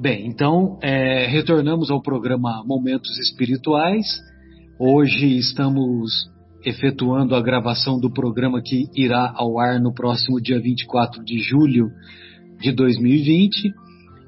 [0.00, 4.06] Bem, então é, retornamos ao programa Momentos Espirituais.
[4.78, 6.10] Hoje estamos
[6.64, 11.90] efetuando a gravação do programa que irá ao ar no próximo dia 24 de julho
[12.58, 13.74] de 2020.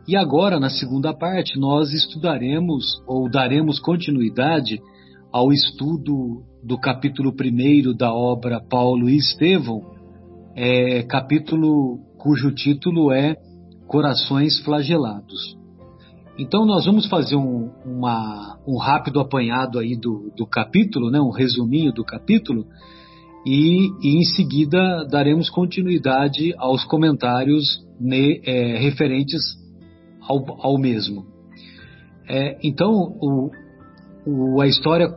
[0.07, 4.79] E agora, na segunda parte, nós estudaremos ou daremos continuidade
[5.33, 9.81] ao estudo do capítulo 1 da obra Paulo e Estevão,
[10.55, 13.37] é, capítulo cujo título é
[13.87, 15.62] Corações Flagelados.
[16.39, 21.31] Então nós vamos fazer um, uma, um rápido apanhado aí do, do, capítulo, né, um
[21.31, 22.65] resuminho do capítulo,
[23.45, 29.43] e, e em seguida daremos continuidade aos comentários ne, é, referentes
[30.23, 31.27] ao, ao mesmo.
[32.29, 33.51] É, então o,
[34.27, 35.09] o, a história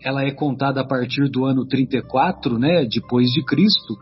[0.00, 3.96] ela é contada a partir do ano 34, né, depois de Cristo,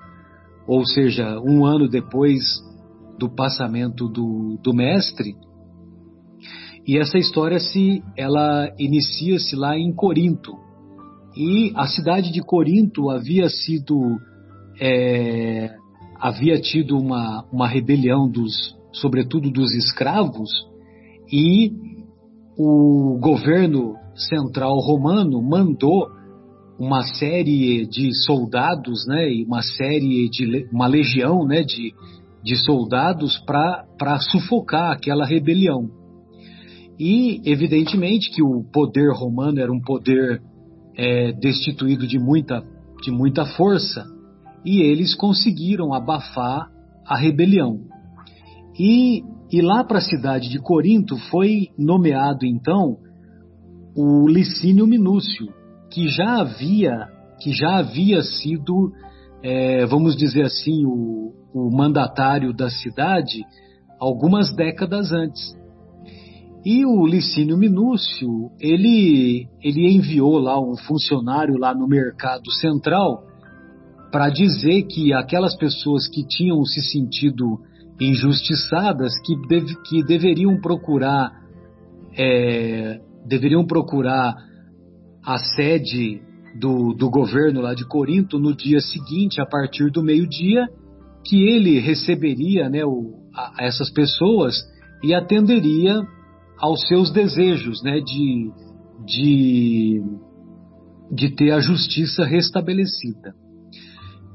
[0.67, 2.43] ou seja, um ano depois
[3.19, 5.35] do passamento do, do mestre
[6.87, 10.53] e essa história se ela inicia-se lá em Corinto.
[11.37, 14.19] E a cidade de Corinto havia sido
[14.81, 15.71] é,
[16.23, 20.51] havia tido uma, uma rebelião dos, sobretudo dos escravos,
[21.33, 21.73] e
[22.57, 26.07] o governo central romano mandou
[26.79, 31.93] uma série de soldados, né, e uma série de uma legião, né, de,
[32.43, 35.91] de soldados para sufocar aquela rebelião.
[36.99, 40.43] E, evidentemente, que o poder romano era um poder
[40.97, 42.63] é, destituído de muita,
[43.03, 44.05] de muita força,
[44.65, 46.69] e eles conseguiram abafar
[47.07, 47.81] a rebelião.
[48.79, 52.97] E, e lá para a cidade de Corinto foi nomeado então
[53.95, 55.53] o Licínio Minúcio,
[55.91, 57.09] que já havia,
[57.41, 58.93] que já havia sido,
[59.43, 63.43] é, vamos dizer assim, o, o mandatário da cidade
[64.01, 65.57] algumas décadas antes.
[66.65, 73.25] E o Licínio Minúcio, ele, ele enviou lá um funcionário lá no mercado central
[74.13, 77.59] para dizer que aquelas pessoas que tinham se sentido
[78.01, 81.33] injustiçadas, que, deve, que deveriam procurar
[82.17, 84.35] é, deveriam procurar
[85.25, 86.21] a sede
[86.59, 90.67] do, do governo lá de Corinto no dia seguinte, a partir do meio-dia,
[91.25, 94.55] que ele receberia né, o, a, essas pessoas
[95.03, 96.03] e atenderia
[96.63, 98.53] aos seus desejos, né, de,
[99.05, 100.01] de,
[101.11, 103.35] de ter a justiça restabelecida.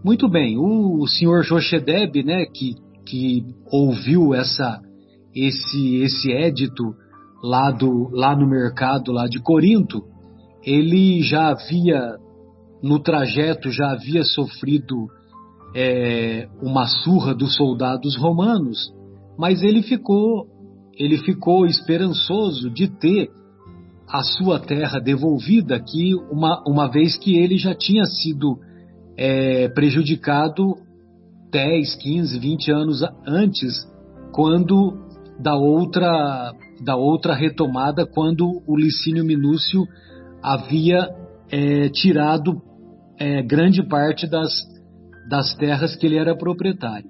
[0.03, 4.81] Muito bem, o senhor Jochedeb, né, que, que ouviu essa,
[5.33, 6.93] esse, esse édito
[7.41, 10.03] lá, do, lá no mercado lá de Corinto,
[10.61, 12.17] ele já havia,
[12.83, 15.07] no trajeto, já havia sofrido
[15.73, 18.93] é, uma surra dos soldados romanos,
[19.37, 20.56] mas ele ficou
[20.97, 23.29] ele ficou esperançoso de ter
[24.09, 28.57] a sua terra devolvida, que uma, uma vez que ele já tinha sido
[29.17, 30.75] é, prejudicado
[31.51, 33.87] 10, 15, 20 anos antes,
[34.31, 34.97] quando
[35.39, 39.83] da outra da outra retomada, quando o Licínio Minúcio
[40.43, 41.09] havia
[41.51, 42.61] é, tirado
[43.19, 44.51] é, grande parte das,
[45.27, 47.09] das terras que ele era proprietário.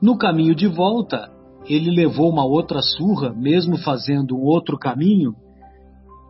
[0.00, 1.30] No caminho de volta,
[1.68, 5.34] ele levou uma outra surra, mesmo fazendo um outro caminho,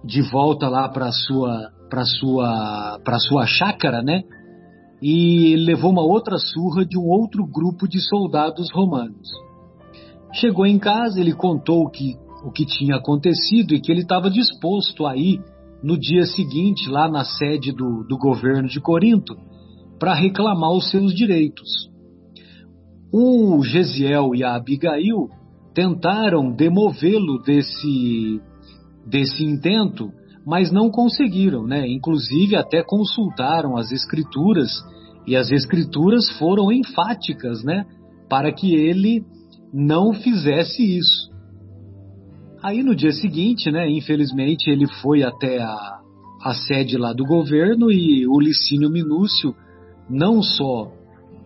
[0.04, 4.22] de volta lá para sua para sua para sua chácara, né?
[5.00, 9.28] E ele levou uma outra surra de um outro grupo de soldados romanos.
[10.32, 14.28] Chegou em casa, ele contou o que o que tinha acontecido e que ele estava
[14.28, 15.40] disposto a ir
[15.82, 19.36] no dia seguinte lá na sede do, do governo de Corinto
[19.98, 21.91] para reclamar os seus direitos.
[23.12, 25.28] O Gesiel e a Abigail
[25.74, 28.40] tentaram demovê-lo desse,
[29.06, 30.10] desse intento,
[30.46, 31.86] mas não conseguiram, né?
[31.86, 34.70] Inclusive até consultaram as escrituras
[35.26, 37.84] e as escrituras foram enfáticas, né?
[38.28, 39.24] Para que ele
[39.72, 41.30] não fizesse isso.
[42.62, 43.90] Aí no dia seguinte, né?
[43.90, 46.00] Infelizmente ele foi até a,
[46.42, 49.54] a sede lá do governo e o Licínio Minúcio
[50.08, 51.01] não só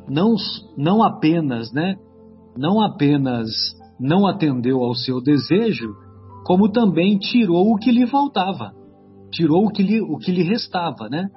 [0.09, 0.35] não,
[0.77, 1.97] não apenas, né,
[2.57, 3.49] não apenas
[3.99, 5.95] não atendeu ao seu desejo,
[6.45, 8.73] como também tirou o que lhe faltava,
[9.31, 11.29] tirou o que lhe, o que lhe restava, né,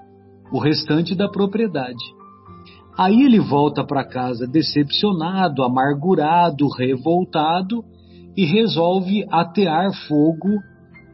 [0.51, 2.03] o restante da propriedade.
[2.97, 7.83] Aí ele volta para casa decepcionado, amargurado, revoltado
[8.35, 10.49] e resolve atear fogo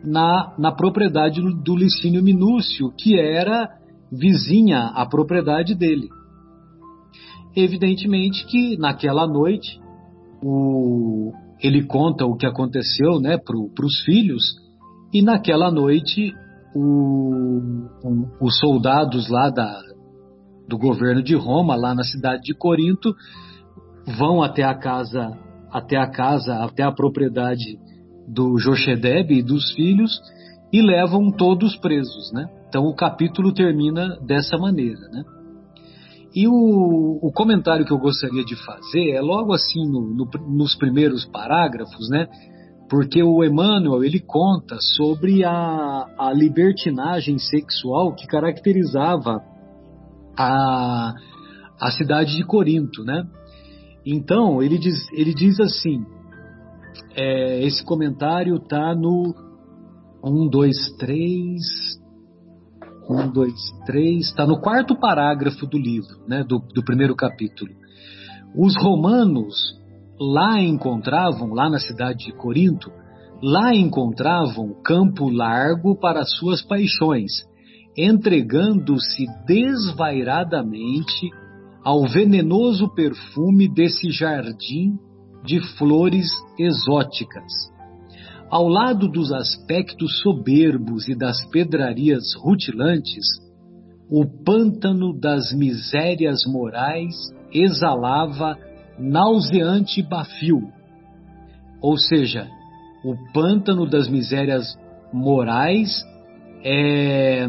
[0.03, 3.69] na, na propriedade do Licínio Minúcio, que era
[4.11, 6.09] vizinha à propriedade dele.
[7.55, 9.79] Evidentemente que naquela noite
[10.43, 11.31] o,
[11.61, 14.43] ele conta o que aconteceu né, para os filhos,
[15.13, 16.33] e naquela noite
[16.75, 17.61] o,
[18.41, 19.81] os soldados lá da,
[20.67, 23.15] do governo de Roma, lá na cidade de Corinto,
[24.17, 25.31] vão até a casa,
[25.71, 27.79] até a casa, até a propriedade
[28.27, 30.19] do Jochedeb e dos filhos
[30.73, 32.49] e levam todos presos, né?
[32.67, 35.23] Então o capítulo termina dessa maneira, né?
[36.35, 40.75] E o, o comentário que eu gostaria de fazer é logo assim no, no, nos
[40.75, 42.27] primeiros parágrafos, né?
[42.89, 49.41] Porque o Emmanuel ele conta sobre a, a libertinagem sexual que caracterizava
[50.37, 51.13] a,
[51.79, 53.23] a cidade de Corinto, né?
[54.05, 56.05] Então ele diz, ele diz assim,
[57.15, 59.33] é, esse comentário está no
[60.21, 61.61] 1, 2, 3,
[63.09, 63.53] 1, 2,
[63.85, 67.71] 3, está no quarto parágrafo do livro, né, do, do primeiro capítulo.
[68.55, 69.55] Os romanos
[70.19, 72.91] lá encontravam, lá na cidade de Corinto,
[73.41, 77.31] lá encontravam campo largo para suas paixões,
[77.97, 81.29] entregando-se desvairadamente
[81.83, 84.97] ao venenoso perfume desse jardim
[85.43, 87.74] de flores exóticas.
[88.49, 93.25] Ao lado dos aspectos soberbos e das pedrarias rutilantes,
[94.09, 97.15] o pântano das misérias morais
[97.51, 98.57] exalava
[98.99, 100.61] nauseante bafio.
[101.81, 102.47] Ou seja,
[103.03, 104.77] o pântano das misérias
[105.11, 106.03] morais
[106.63, 107.47] é,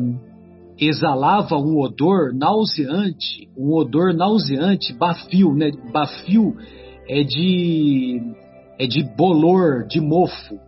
[0.78, 5.70] exalava um odor nauseante, um odor nauseante, bafio, né?
[5.92, 6.56] Bafio
[7.08, 8.20] é de
[8.78, 10.65] é de bolor, de mofo.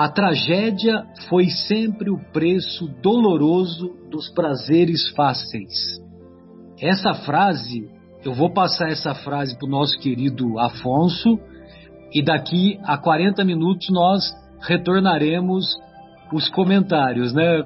[0.00, 6.00] A tragédia foi sempre o preço doloroso dos prazeres fáceis.
[6.80, 7.86] Essa frase,
[8.24, 11.38] eu vou passar essa frase para o nosso querido Afonso,
[12.14, 15.66] e daqui a 40 minutos nós retornaremos
[16.32, 17.62] os comentários, né?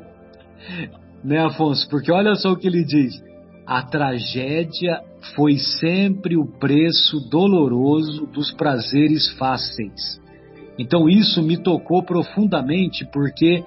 [1.23, 1.89] Né, Afonso?
[1.89, 3.15] Porque olha só o que ele diz.
[3.65, 5.01] A tragédia
[5.37, 10.24] foi sempre o preço doloroso dos prazeres fáceis.
[10.79, 13.65] Então isso me tocou profundamente porque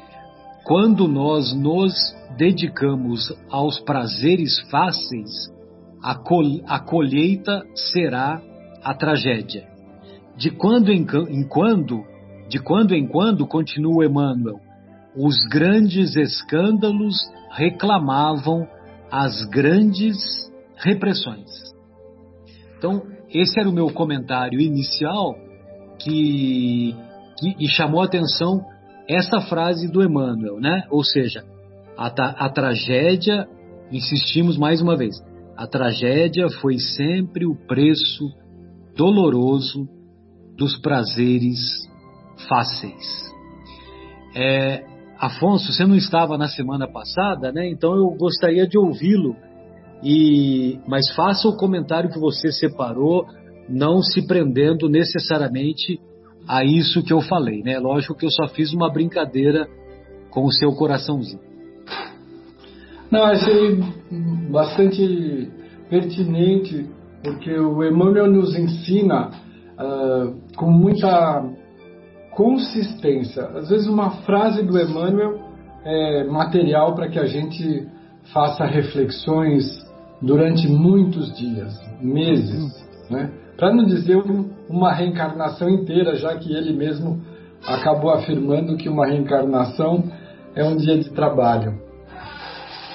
[0.66, 1.94] quando nós nos
[2.38, 5.32] dedicamos aos prazeres fáceis,
[6.04, 8.42] a, col a colheita será
[8.84, 9.66] a tragédia.
[10.36, 12.04] De quando em, em quando,
[12.50, 14.60] de quando em quando, continua Emmanuel,
[15.16, 17.16] os grandes escândalos
[17.52, 18.68] reclamavam
[19.10, 20.18] as grandes
[20.76, 21.50] repressões.
[22.78, 25.34] Então, esse era o meu comentário inicial
[26.00, 26.96] que,
[27.38, 28.62] que chamou a atenção
[29.08, 30.84] essa frase do Emmanuel, né?
[30.92, 31.44] Ou seja,
[31.98, 33.48] a, a tragédia,
[33.92, 35.16] insistimos mais uma vez,
[35.56, 38.26] a tragédia foi sempre o preço
[38.96, 39.88] doloroso
[40.58, 41.60] dos prazeres
[42.48, 43.28] fáceis.
[44.36, 44.84] É,
[45.20, 47.68] Afonso, você não estava na semana passada, né?
[47.68, 49.36] Então eu gostaria de ouvi-lo.
[50.04, 53.26] E mas faça o comentário que você separou,
[53.70, 56.00] não se prendendo necessariamente
[56.48, 57.78] a isso que eu falei, né?
[57.80, 59.68] Lógico que eu só fiz uma brincadeira
[60.30, 61.42] com o seu coraçãozinho.
[63.12, 63.80] Não, achei
[64.50, 65.50] bastante
[65.90, 66.90] pertinente,
[67.24, 71.44] porque o Emmanuel nos ensina uh, com muita
[72.36, 73.46] consistência.
[73.48, 75.40] Às vezes uma frase do Emmanuel
[75.84, 77.88] é material para que a gente
[78.34, 79.86] faça reflexões
[80.22, 82.74] durante muitos dias, meses,
[83.10, 83.32] né?
[83.58, 84.18] Para não dizer
[84.70, 87.20] uma reencarnação inteira, já que ele mesmo
[87.66, 90.04] acabou afirmando que uma reencarnação
[90.56, 91.74] é um dia de trabalho.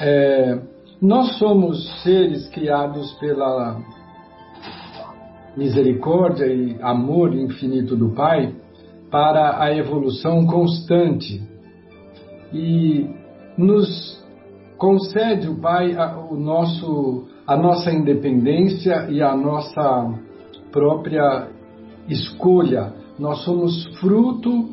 [0.00, 0.58] É,
[1.00, 3.80] nós somos seres criados pela
[5.56, 8.54] misericórdia e amor infinito do Pai
[9.10, 11.42] para a evolução constante
[12.52, 13.10] e
[13.58, 14.24] nos
[14.78, 20.31] concede o Pai a, o nosso, a nossa independência e a nossa
[20.72, 21.48] própria
[22.08, 22.92] escolha.
[23.18, 24.70] Nós somos fruto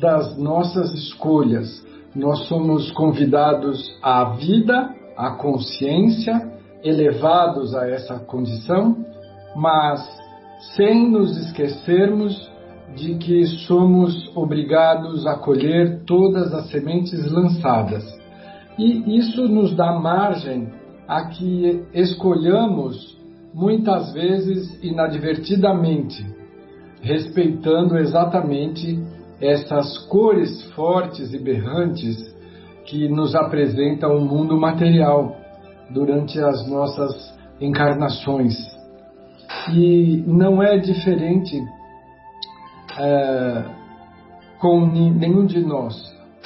[0.00, 1.86] das nossas escolhas.
[2.14, 6.50] Nós somos convidados à vida, à consciência,
[6.82, 8.96] elevados a essa condição,
[9.54, 10.00] mas
[10.74, 12.50] sem nos esquecermos
[12.94, 18.04] de que somos obrigados a colher todas as sementes lançadas.
[18.78, 20.68] E isso nos dá margem
[21.08, 23.16] a que escolhamos
[23.52, 26.24] muitas vezes inadvertidamente,
[27.00, 28.98] respeitando exatamente
[29.40, 32.16] essas cores fortes e berrantes
[32.86, 35.36] que nos apresenta o mundo material
[35.90, 37.12] durante as nossas
[37.60, 38.54] encarnações.
[39.72, 41.60] E não é diferente
[42.98, 43.64] é,
[44.60, 45.94] com nenhum de nós.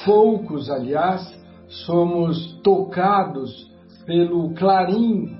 [0.05, 1.21] Poucos, aliás,
[1.67, 3.71] somos tocados
[4.05, 5.36] pelo clarim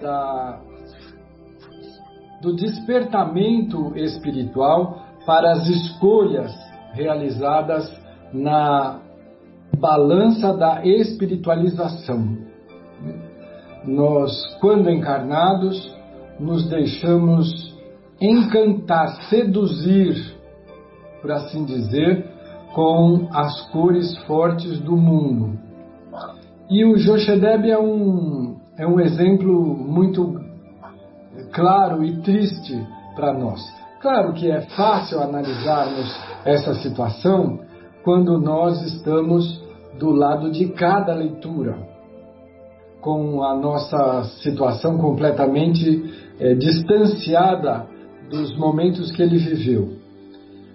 [0.00, 0.60] da,
[2.40, 6.52] do despertamento espiritual para as escolhas
[6.92, 7.92] realizadas
[8.32, 9.00] na
[9.78, 12.38] balança da espiritualização.
[13.84, 15.94] Nós, quando encarnados,
[16.38, 17.74] nos deixamos
[18.20, 20.36] encantar, seduzir,
[21.20, 22.28] por assim dizer,
[22.74, 25.58] com as cores fortes do mundo.
[26.68, 28.49] E o Joshedeb é um,
[28.80, 30.40] é um exemplo muito
[31.52, 32.82] claro e triste
[33.14, 33.60] para nós.
[34.00, 37.60] Claro que é fácil analisarmos essa situação
[38.02, 39.62] quando nós estamos
[39.98, 41.76] do lado de cada leitura,
[43.02, 47.86] com a nossa situação completamente é, distanciada
[48.30, 49.90] dos momentos que ele viveu.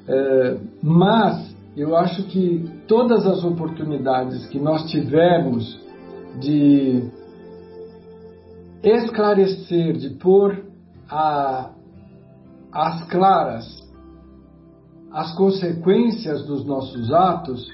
[0.07, 5.83] É, mas eu acho que todas as oportunidades que nós tivemos
[6.39, 7.24] de
[8.85, 10.63] esclarecer, de pôr
[12.71, 13.85] as claras
[15.15, 17.65] as consequências dos nossos atos,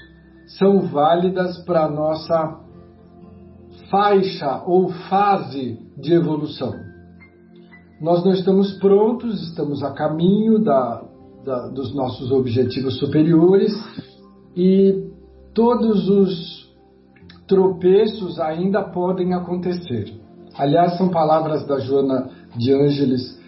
[0.58, 2.60] são válidas para a nossa
[3.90, 6.72] faixa ou fase de evolução.
[8.00, 11.02] Nós não estamos prontos, estamos a caminho da,
[11.44, 13.72] da, dos nossos objetivos superiores
[14.56, 15.10] e
[15.52, 16.72] todos os
[17.48, 20.14] tropeços ainda podem acontecer.
[20.58, 23.40] Aliás, são palavras da Joana de Ângeles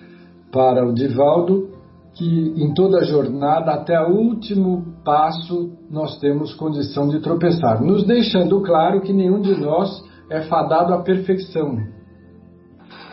[0.50, 1.70] para o Divaldo,
[2.14, 8.04] que em toda a jornada, até o último passo, nós temos condição de tropeçar, nos
[8.04, 9.90] deixando claro que nenhum de nós
[10.30, 11.76] é fadado à perfeição.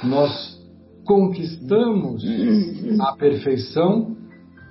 [0.04, 0.60] Nós
[1.06, 2.24] conquistamos
[3.00, 4.16] a perfeição,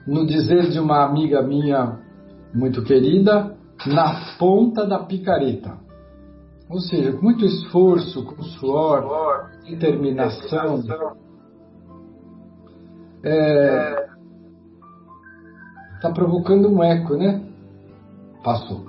[0.07, 1.99] no dizer de uma amiga minha
[2.55, 5.90] muito querida, na ponta da picareta.
[6.71, 10.83] Ou seja, com muito esforço, com suor, determinação.
[13.25, 14.11] É,
[16.01, 17.43] Está provocando um eco, né?
[18.43, 18.87] Passou.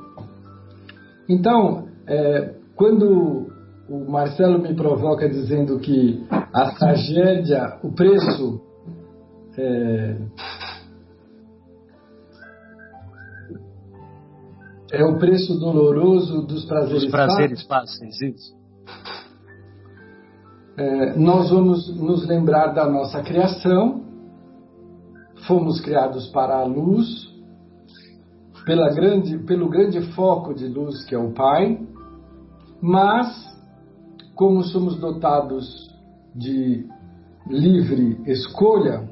[1.28, 3.52] Então, é, quando
[3.90, 8.62] o Marcelo me provoca dizendo que a tragédia, o preço
[9.58, 10.16] é,
[14.92, 18.22] é o preço doloroso dos prazeres, dos prazeres fáceis.
[18.22, 18.56] Isso.
[20.78, 24.02] É, nós vamos nos lembrar da nossa criação
[25.48, 27.30] fomos criados para a luz,
[28.66, 31.80] pela grande, pelo grande foco de luz que é o Pai,
[32.82, 33.28] mas,
[34.36, 35.90] como somos dotados
[36.36, 36.88] de
[37.48, 39.10] livre escolha,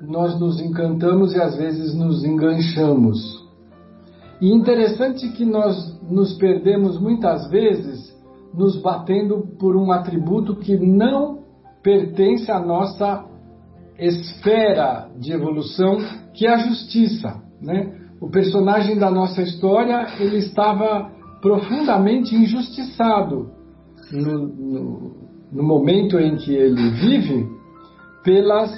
[0.00, 3.45] nós nos encantamos e às vezes nos enganchamos.
[4.40, 8.14] E interessante que nós nos perdemos muitas vezes
[8.52, 11.40] nos batendo por um atributo que não
[11.82, 13.24] pertence à nossa
[13.98, 15.98] esfera de evolução
[16.34, 17.42] que é a justiça.
[17.60, 17.94] Né?
[18.20, 23.50] O personagem da nossa história ele estava profundamente injustiçado
[24.12, 25.16] no, no,
[25.52, 27.46] no momento em que ele vive
[28.22, 28.70] pelas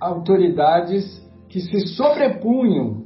[0.00, 3.01] autoridades que se sobrepunham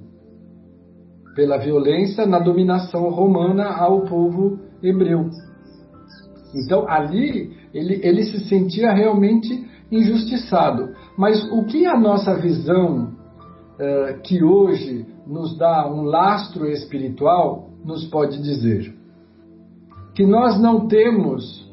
[1.36, 5.28] pela violência na dominação romana ao povo hebreu.
[6.54, 10.94] Então ali ele, ele se sentia realmente injustiçado.
[11.16, 13.12] Mas o que a nossa visão,
[13.74, 18.94] uh, que hoje nos dá um lastro espiritual, nos pode dizer?
[20.14, 21.70] Que nós não temos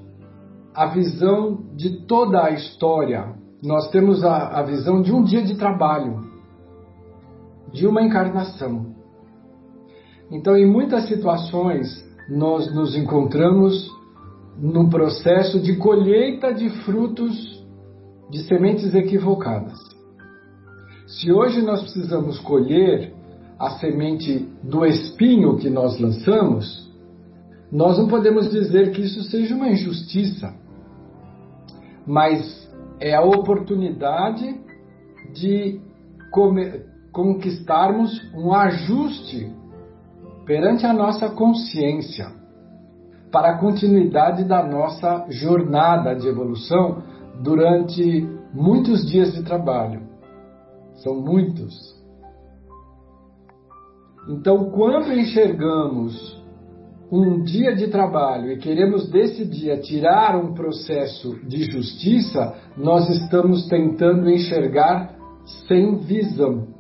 [0.75, 5.55] a visão de toda a história, nós temos a, a visão de um dia de
[5.55, 6.25] trabalho,
[7.71, 8.93] de uma encarnação.
[10.33, 13.87] Então, em muitas situações, nós nos encontramos
[14.57, 17.63] num processo de colheita de frutos
[18.31, 19.77] de sementes equivocadas.
[21.05, 23.13] Se hoje nós precisamos colher
[23.59, 26.91] a semente do espinho que nós lançamos,
[27.71, 30.51] nós não podemos dizer que isso seja uma injustiça,
[32.07, 32.67] mas
[32.99, 34.59] é a oportunidade
[35.31, 35.79] de
[37.11, 39.61] conquistarmos um ajuste
[40.45, 42.27] perante a nossa consciência
[43.31, 47.01] para a continuidade da nossa jornada de evolução
[47.41, 50.01] durante muitos dias de trabalho.
[51.03, 51.73] São muitos.
[54.29, 56.41] Então, quando enxergamos
[57.11, 63.67] um dia de trabalho e queremos desse dia tirar um processo de justiça, nós estamos
[63.67, 65.15] tentando enxergar
[65.67, 66.72] sem visão.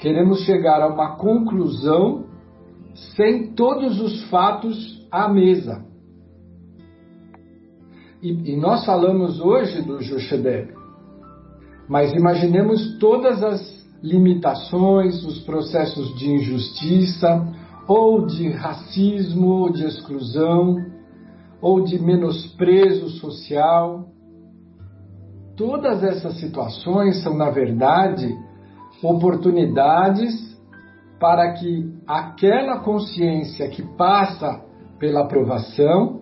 [0.00, 2.24] Queremos chegar a uma conclusão
[3.14, 5.84] sem todos os fatos à mesa.
[8.22, 10.74] E, e nós falamos hoje do Joshedeb,
[11.86, 17.46] mas imaginemos todas as limitações, os processos de injustiça,
[17.86, 20.76] ou de racismo, de exclusão,
[21.60, 24.08] ou de menosprezo social.
[25.56, 28.34] Todas essas situações são, na verdade,
[29.02, 30.50] oportunidades
[31.18, 34.64] para que aquela consciência que passa
[34.98, 36.20] pela aprovação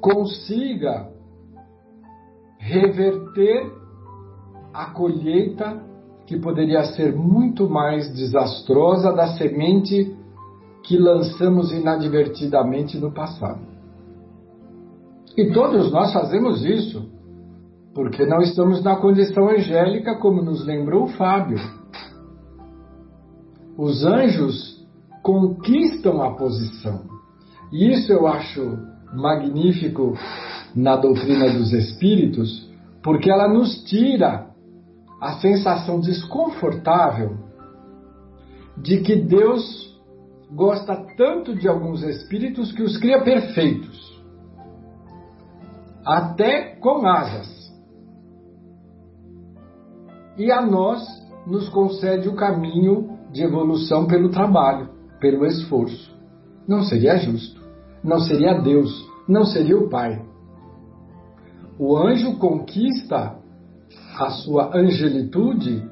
[0.00, 1.08] consiga
[2.58, 3.72] reverter
[4.72, 5.82] a colheita
[6.26, 10.16] que poderia ser muito mais desastrosa da semente
[10.82, 13.60] que lançamos inadvertidamente no passado.
[15.36, 17.08] E todos nós fazemos isso,
[17.94, 21.58] porque não estamos na condição angélica, como nos lembrou o Fábio.
[23.76, 24.86] Os anjos
[25.22, 27.04] conquistam a posição.
[27.70, 28.78] E isso eu acho
[29.14, 30.16] magnífico
[30.74, 32.70] na doutrina dos espíritos,
[33.02, 34.50] porque ela nos tira
[35.20, 37.36] a sensação desconfortável
[38.76, 39.92] de que Deus
[40.50, 44.20] gosta tanto de alguns espíritos que os cria perfeitos,
[46.04, 47.61] até com asas.
[50.36, 51.02] E a nós
[51.46, 54.88] nos concede o caminho de evolução pelo trabalho,
[55.20, 56.14] pelo esforço.
[56.66, 57.60] Não seria justo,
[58.02, 58.90] não seria Deus,
[59.28, 60.24] não seria o Pai.
[61.78, 63.36] O anjo conquista
[64.18, 65.90] a sua angelitude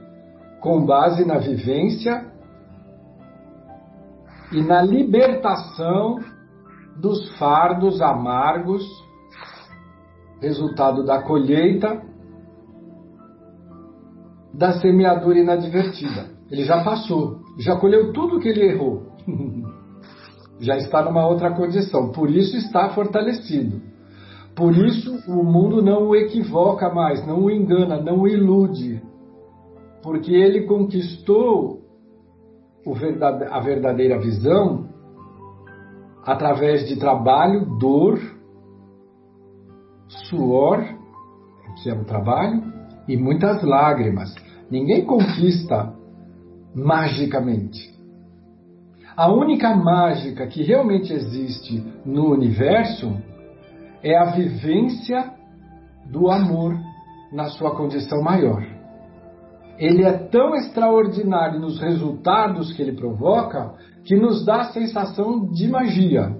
[0.60, 2.30] com base na vivência
[4.52, 6.18] e na libertação
[6.96, 8.84] dos fardos amargos,
[10.40, 12.02] resultado da colheita
[14.52, 16.26] da semeadura inadvertida.
[16.50, 19.02] Ele já passou, já colheu tudo que ele errou.
[20.60, 23.80] já está numa outra condição, por isso está fortalecido.
[24.54, 29.00] Por isso o mundo não o equivoca mais, não o engana, não o ilude,
[30.02, 31.80] porque ele conquistou
[33.50, 34.88] a verdadeira visão
[36.24, 38.18] através de trabalho, dor,
[40.28, 40.84] suor,
[41.82, 42.62] que é o trabalho,
[43.10, 44.34] e muitas lágrimas.
[44.70, 45.92] Ninguém conquista
[46.74, 47.90] magicamente.
[49.16, 53.16] A única mágica que realmente existe no universo
[54.02, 55.32] é a vivência
[56.10, 56.76] do amor
[57.32, 58.80] na sua condição maior
[59.80, 63.72] ele é tão extraordinário nos resultados que ele provoca
[64.04, 66.36] que nos dá a sensação de magia.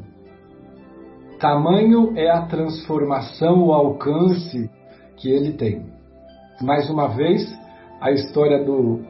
[1.39, 4.71] Tamanho é a transformação, o alcance
[5.17, 5.87] que ele tem.
[6.61, 7.59] Mais uma vez,
[8.03, 9.01] a história do,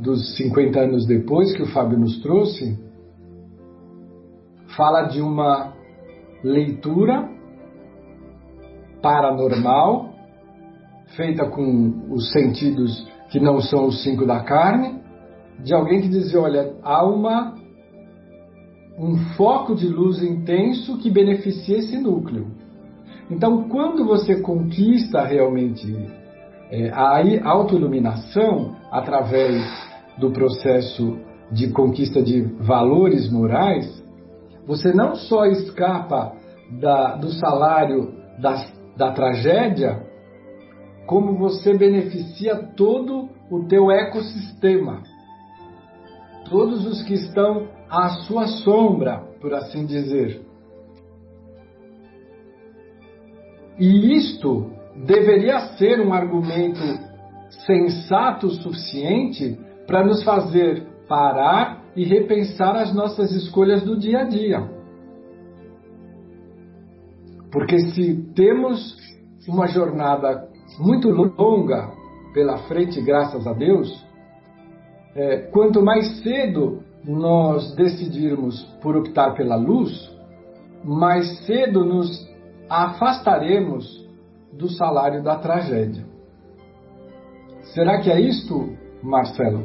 [0.00, 2.78] dos 50 anos depois que o Fábio nos trouxe
[4.74, 5.74] fala de uma
[6.42, 7.28] leitura
[9.02, 10.14] paranormal
[11.14, 14.98] feita com os sentidos que não são os cinco da carne,
[15.62, 17.54] de alguém que dizia: olha, há uma,
[18.98, 22.46] um foco de luz intenso que beneficia esse núcleo.
[23.30, 25.86] Então, quando você conquista realmente
[26.70, 29.62] é, a autoiluminação através
[30.18, 31.18] do processo
[31.50, 34.04] de conquista de valores morais,
[34.66, 36.34] você não só escapa
[36.70, 40.06] da, do salário da, da tragédia,
[41.06, 45.02] como você beneficia todo o teu ecossistema.
[46.50, 50.42] Todos os que estão à sua sombra, por assim dizer.
[53.78, 54.70] E isto
[55.04, 56.80] deveria ser um argumento
[57.66, 64.24] sensato o suficiente para nos fazer parar e repensar as nossas escolhas do dia a
[64.24, 64.68] dia.
[67.50, 68.96] Porque se temos
[69.48, 70.46] uma jornada
[70.78, 71.90] muito longa
[72.34, 74.06] pela frente, graças a Deus,
[75.14, 80.14] é, quanto mais cedo nós decidirmos por optar pela luz,
[80.84, 82.28] mais cedo nos
[82.68, 84.07] afastaremos
[84.52, 86.04] do salário da tragédia.
[87.74, 89.64] Será que é isto, Marcelo?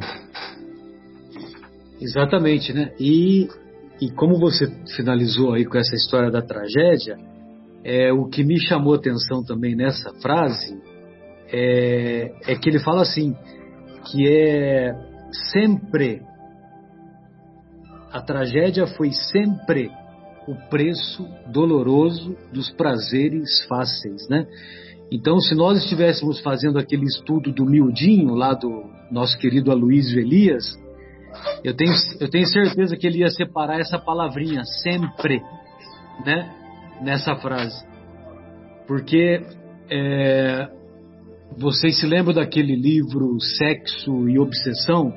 [2.01, 2.93] Exatamente, né?
[2.99, 3.47] E,
[4.01, 4.65] e como você
[4.95, 7.17] finalizou aí com essa história da tragédia,
[7.83, 10.81] é, o que me chamou atenção também nessa frase
[11.47, 13.35] é, é que ele fala assim,
[14.05, 14.93] que é
[15.51, 16.21] sempre,
[18.11, 19.91] a tragédia foi sempre
[20.47, 24.45] o preço doloroso dos prazeres fáceis, né?
[25.11, 30.65] Então, se nós estivéssemos fazendo aquele estudo do miudinho, lá do nosso querido Aloysio Elias,
[31.63, 35.41] eu tenho, eu tenho certeza que ele ia separar essa palavrinha, sempre,
[36.25, 36.51] né,
[37.01, 37.85] nessa frase.
[38.87, 39.41] Porque
[39.89, 40.67] é,
[41.57, 45.13] vocês se lembram daquele livro Sexo e Obsessão,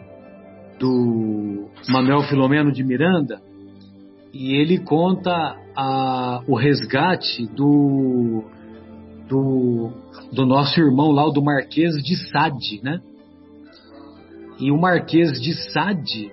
[0.79, 3.41] do Manuel Filomeno de Miranda?
[4.39, 8.45] E ele conta a, o resgate do,
[9.27, 9.91] do,
[10.31, 13.01] do nosso irmão lá, o do Marquês de Sade, né?
[14.61, 16.31] E o Marquês de Sade,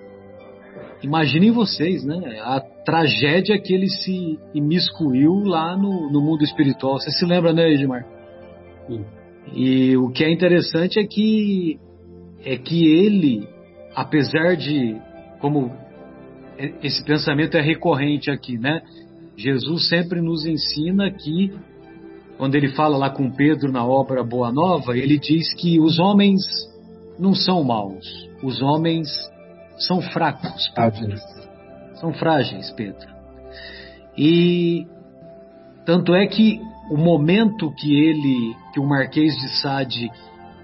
[1.02, 2.40] imaginem vocês, né?
[2.42, 7.00] A tragédia que ele se imiscuiu lá no, no mundo espiritual.
[7.00, 8.04] Você se lembra, né, Edmar?
[8.86, 9.02] Sim.
[9.54, 11.80] E o que é interessante é que
[12.44, 13.48] é que ele,
[13.94, 14.94] apesar de
[15.40, 15.72] como
[16.82, 18.82] esse pensamento é recorrente aqui, né?
[19.36, 21.52] Jesus sempre nos ensina que
[22.36, 26.42] quando ele fala lá com Pedro na obra Boa Nova, ele diz que os homens
[27.18, 28.06] não são maus,
[28.42, 29.08] os homens
[29.78, 31.16] são fracos, Pedro.
[31.94, 33.08] são frágeis, Pedro.
[34.16, 34.86] E
[35.84, 40.10] tanto é que o momento que ele, que o Marquês de Sade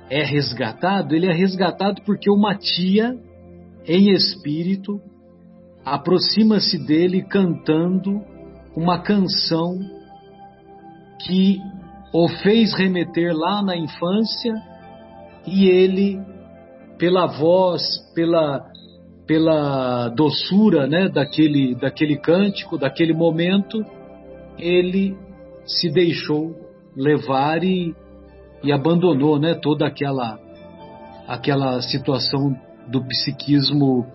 [0.08, 3.16] é resgatado, ele é resgatado porque uma tia,
[3.86, 5.00] em espírito,
[5.90, 8.22] aproxima-se dele cantando
[8.76, 9.76] uma canção
[11.26, 11.58] que
[12.14, 14.54] o fez remeter lá na infância
[15.44, 16.20] e ele,
[16.96, 17.82] pela voz,
[18.14, 18.64] pela,
[19.26, 23.84] pela doçura né, daquele, daquele cântico, daquele momento,
[24.58, 25.16] ele
[25.66, 26.54] se deixou
[26.96, 27.92] levar e,
[28.62, 30.38] e abandonou né, toda aquela,
[31.26, 34.06] aquela situação do psiquismo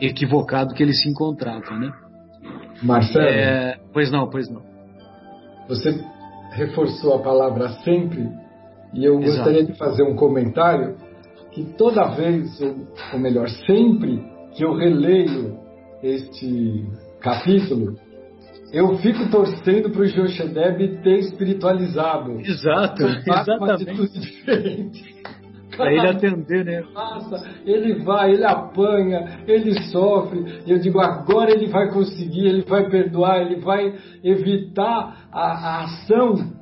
[0.00, 1.78] equivocado que ele se encontrava.
[1.78, 1.92] Né?
[2.82, 3.26] Marcelo?
[3.26, 4.62] É, pois não, pois não.
[5.68, 6.02] Você
[6.52, 8.28] reforçou a palavra sempre
[8.92, 9.36] e eu Exato.
[9.36, 10.96] gostaria de fazer um comentário
[11.52, 12.60] que toda vez,
[13.12, 15.58] ou melhor, sempre que eu releio
[16.02, 16.86] este
[17.20, 17.96] capítulo,
[18.72, 22.40] eu fico torcendo para o Joshedeb ter espiritualizado.
[22.40, 25.14] Exato, exatamente.
[25.82, 26.82] Para ele atender, né?
[26.94, 30.62] Passa, ele vai, ele apanha, ele sofre.
[30.66, 35.84] E eu digo, agora ele vai conseguir, ele vai perdoar, ele vai evitar a, a
[35.84, 36.60] ação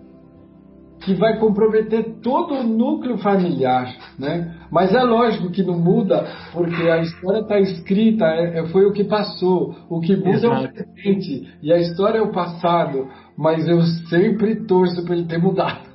[1.05, 4.55] que vai comprometer todo o núcleo familiar, né?
[4.71, 8.93] Mas é lógico que não muda, porque a história está escrita, é, é, foi o
[8.93, 9.75] que passou.
[9.89, 10.55] O que muda Exato.
[10.55, 13.09] é o presente e a história é o passado.
[13.37, 15.89] Mas eu sempre torço para ele ter mudado.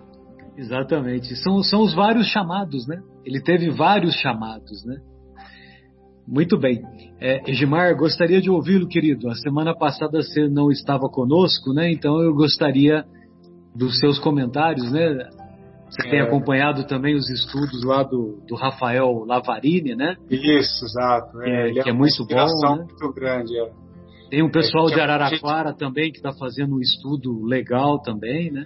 [0.58, 1.36] Exatamente.
[1.36, 3.02] São, são os vários chamados, né?
[3.26, 4.98] Ele teve vários chamados, né?
[6.28, 6.82] Muito bem.
[7.20, 9.30] É, Egimar, gostaria de ouvi-lo, querido.
[9.30, 11.92] A semana passada você não estava conosco, né?
[11.92, 13.04] Então eu gostaria
[13.76, 15.30] dos seus comentários, né?
[15.90, 16.12] Você é.
[16.12, 20.16] tem acompanhado também os estudos lá do, do Rafael Lavarini, né?
[20.30, 21.42] Isso, exato.
[21.42, 22.36] É, é que é, é muito bom.
[22.36, 22.86] Né?
[22.88, 23.72] muito grande, é.
[24.30, 25.78] Tem um pessoal de Araraquara gente...
[25.78, 28.66] também que está fazendo um estudo legal também, né?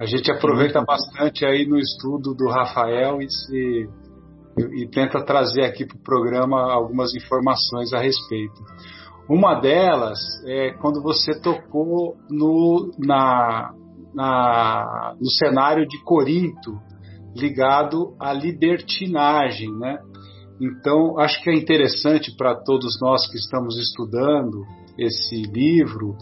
[0.00, 3.86] A gente aproveita bastante aí no estudo do Rafael e, se,
[4.56, 8.62] e, e tenta trazer aqui para o programa algumas informações a respeito.
[9.28, 13.74] Uma delas é quando você tocou no, na,
[14.14, 16.80] na, no cenário de Corinto,
[17.36, 19.98] ligado à libertinagem, né?
[20.58, 24.64] Então, acho que é interessante para todos nós que estamos estudando
[24.98, 26.16] esse livro,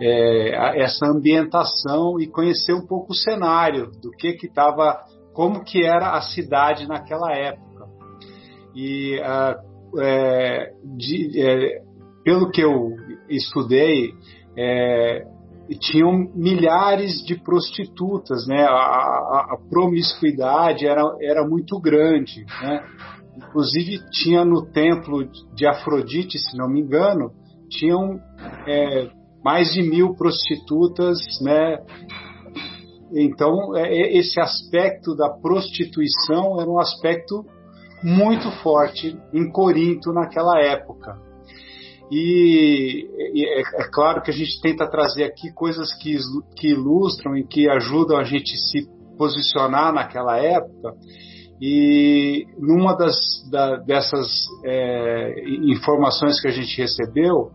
[0.00, 5.00] é, essa ambientação e conhecer um pouco o cenário do que que estava,
[5.32, 7.86] como que era a cidade naquela época.
[8.74, 9.20] E
[10.00, 11.82] é, de, é,
[12.24, 12.90] pelo que eu
[13.28, 14.14] estudei,
[14.56, 15.26] é,
[15.80, 18.62] tinham milhares de prostitutas, né?
[18.62, 22.84] A, a, a, promiscuidade era, era muito grande, né?
[23.36, 27.32] Inclusive tinha no templo de Afrodite, se não me engano,
[27.78, 28.20] tinham
[28.66, 29.10] é,
[29.44, 31.78] mais de mil prostitutas, né?
[33.14, 37.44] Então é, esse aspecto da prostituição era um aspecto
[38.02, 41.18] muito forte em Corinto naquela época.
[42.10, 46.16] E, e é, é, claro que a gente tenta trazer aqui coisas que,
[46.56, 50.94] que ilustram e que ajudam a gente se posicionar naquela época.
[51.64, 53.14] E numa das,
[53.48, 54.28] da, dessas
[54.64, 57.52] é, informações que a gente recebeu,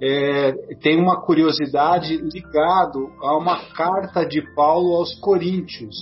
[0.00, 5.96] é, tem uma curiosidade ligado a uma carta de Paulo aos Coríntios,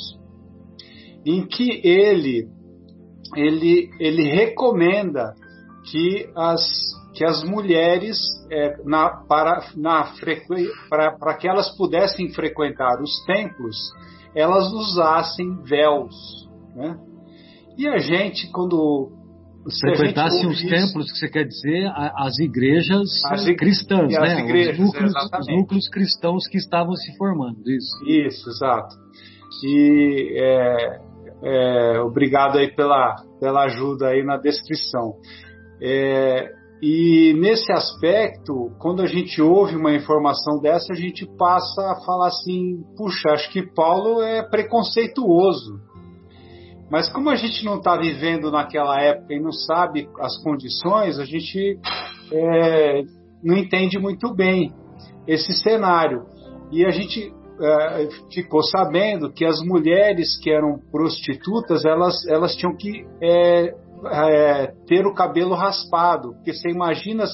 [1.24, 2.46] em que ele
[3.34, 5.34] ele, ele recomenda
[5.90, 6.60] que as
[7.14, 8.18] que as mulheres,
[8.52, 10.12] é, na, para, na
[10.90, 13.74] para, para que elas pudessem frequentar os templos,
[14.34, 16.14] elas usassem véus.
[16.74, 16.94] Né?
[17.76, 19.12] E a gente, quando
[19.80, 24.40] frequentassem os templos, que você quer dizer, as igrejas as cristãs, né?
[24.40, 28.04] Igrejas, os, núcleos, os, núcleos, cristãos que estavam se formando, isso.
[28.06, 28.94] Isso, exato.
[29.64, 31.00] E é,
[31.42, 35.14] é, obrigado aí pela, pela ajuda aí na descrição.
[35.82, 36.48] É,
[36.82, 42.28] e nesse aspecto, quando a gente ouve uma informação dessa, a gente passa a falar
[42.28, 45.80] assim: puxa, acho que Paulo é preconceituoso.
[46.90, 51.24] Mas como a gente não está vivendo naquela época e não sabe as condições, a
[51.24, 51.78] gente
[52.32, 53.02] é,
[53.42, 54.72] não entende muito bem
[55.26, 56.24] esse cenário.
[56.70, 62.76] E a gente é, ficou sabendo que as mulheres que eram prostitutas, elas, elas tinham
[62.76, 66.34] que é, é, ter o cabelo raspado.
[66.34, 67.24] Porque você imagina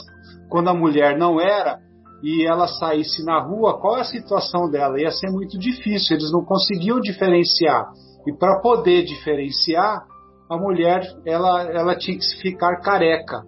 [0.49, 1.79] quando a mulher não era
[2.23, 5.01] e ela saísse na rua, qual é a situação dela?
[5.01, 7.91] Ia ser muito difícil, eles não conseguiam diferenciar.
[8.27, 10.07] E para poder diferenciar,
[10.49, 13.43] a mulher ela, ela tinha que ficar careca.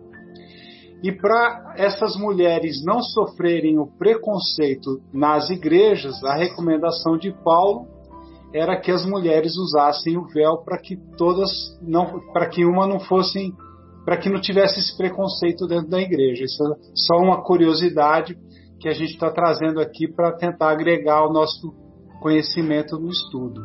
[1.03, 7.87] E para essas mulheres não sofrerem o preconceito nas igrejas, a recomendação de Paulo
[8.55, 11.51] era que as mulheres usassem o véu para que todas
[11.83, 13.53] não, para que uma não fossem,
[14.05, 16.45] para que não tivesse esse preconceito dentro da igreja.
[16.45, 18.39] Isso é só uma curiosidade
[18.81, 21.75] que a gente está trazendo aqui para tentar agregar o nosso
[22.23, 23.61] conhecimento no estudo.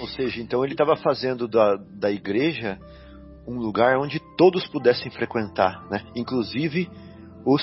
[0.00, 2.78] Ou seja, então ele estava fazendo da, da igreja
[3.46, 6.02] um lugar onde todos pudessem frequentar, né?
[6.14, 6.88] inclusive
[7.44, 7.62] os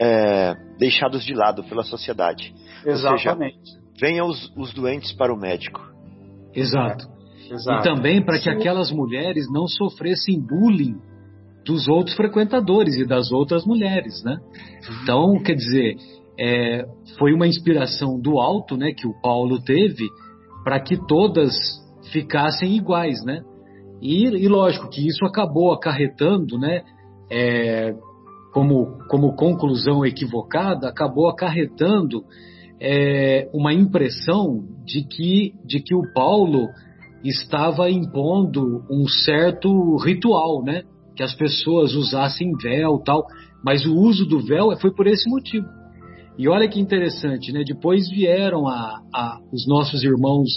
[0.00, 2.54] é, deixados de lado pela sociedade.
[2.84, 3.58] Exatamente.
[3.64, 5.80] Seja, venham os, os, doentes para o médico.
[6.54, 7.06] Exato.
[7.50, 7.88] Exato.
[7.88, 10.96] E também para que aquelas mulheres não sofressem bullying
[11.64, 14.36] dos outros frequentadores e das outras mulheres, né?
[15.02, 15.96] Então, quer dizer,
[16.38, 16.84] é,
[17.18, 20.06] foi uma inspiração do alto, né, que o Paulo teve
[20.66, 21.54] para que todas
[22.10, 23.40] ficassem iguais, né?
[24.02, 26.82] E, e, lógico que isso acabou acarretando, né?
[27.30, 27.94] É,
[28.52, 32.24] como, como conclusão equivocada, acabou acarretando
[32.80, 36.66] é, uma impressão de que, de que o Paulo
[37.22, 40.82] estava impondo um certo ritual, né?
[41.14, 43.24] Que as pessoas usassem véu tal,
[43.64, 45.68] mas o uso do véu foi por esse motivo.
[46.38, 47.62] E olha que interessante, né?
[47.64, 50.48] Depois vieram a, a os nossos irmãos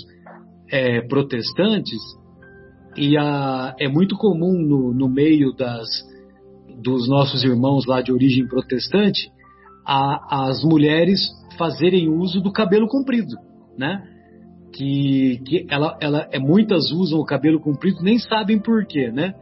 [0.69, 1.99] é, protestantes
[2.97, 5.87] e a, é muito comum no, no meio das,
[6.81, 9.31] dos nossos irmãos lá de origem protestante
[9.85, 11.19] a, as mulheres
[11.57, 13.35] fazerem uso do cabelo comprido,
[13.77, 14.03] né?
[14.73, 19.33] Que, que ela, ela, é, muitas usam o cabelo comprido nem sabem por quê, né?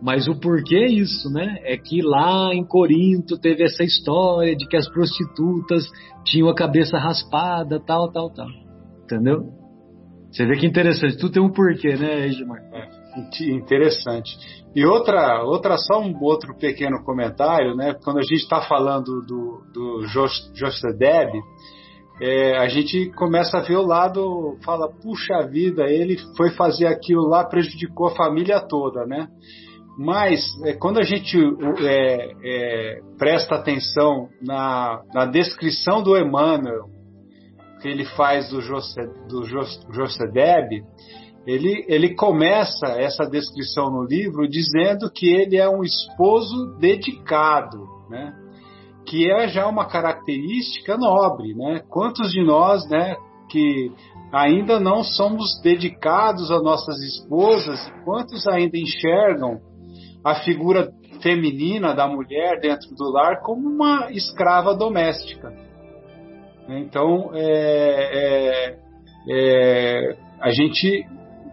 [0.00, 1.58] Mas o porquê é isso, né?
[1.64, 5.84] É que lá em Corinto teve essa história de que as prostitutas
[6.24, 8.48] tinham a cabeça raspada, tal, tal, tal.
[9.04, 9.52] Entendeu?
[10.30, 11.16] Você vê que interessante.
[11.16, 12.60] Tudo tem um porquê, né, Edmar?
[12.72, 12.88] É,
[13.50, 14.36] interessante.
[14.74, 17.94] E outra, outra só um outro pequeno comentário, né?
[18.04, 20.06] Quando a gente está falando do, do
[20.54, 21.32] Jostedeb,
[22.20, 27.28] é, a gente começa a ver o lado, fala, puxa vida, ele foi fazer aquilo
[27.28, 29.28] lá, prejudicou a família toda, né?
[29.98, 31.38] Mas é, quando a gente
[31.80, 36.86] é, é, presta atenção na, na, descrição do Emmanuel,
[37.80, 40.82] que ele faz do, José, do Josedeb,
[41.46, 48.45] ele, ele começa essa descrição no livro dizendo que ele é um esposo dedicado, né?
[49.06, 51.54] Que é já uma característica nobre.
[51.54, 51.80] Né?
[51.88, 53.16] Quantos de nós né,
[53.48, 53.92] que
[54.32, 59.60] ainda não somos dedicados a nossas esposas, quantos ainda enxergam
[60.24, 60.90] a figura
[61.22, 65.52] feminina da mulher dentro do lar como uma escrava doméstica.
[66.68, 67.44] Então, é,
[68.12, 68.78] é,
[69.30, 71.06] é, a gente,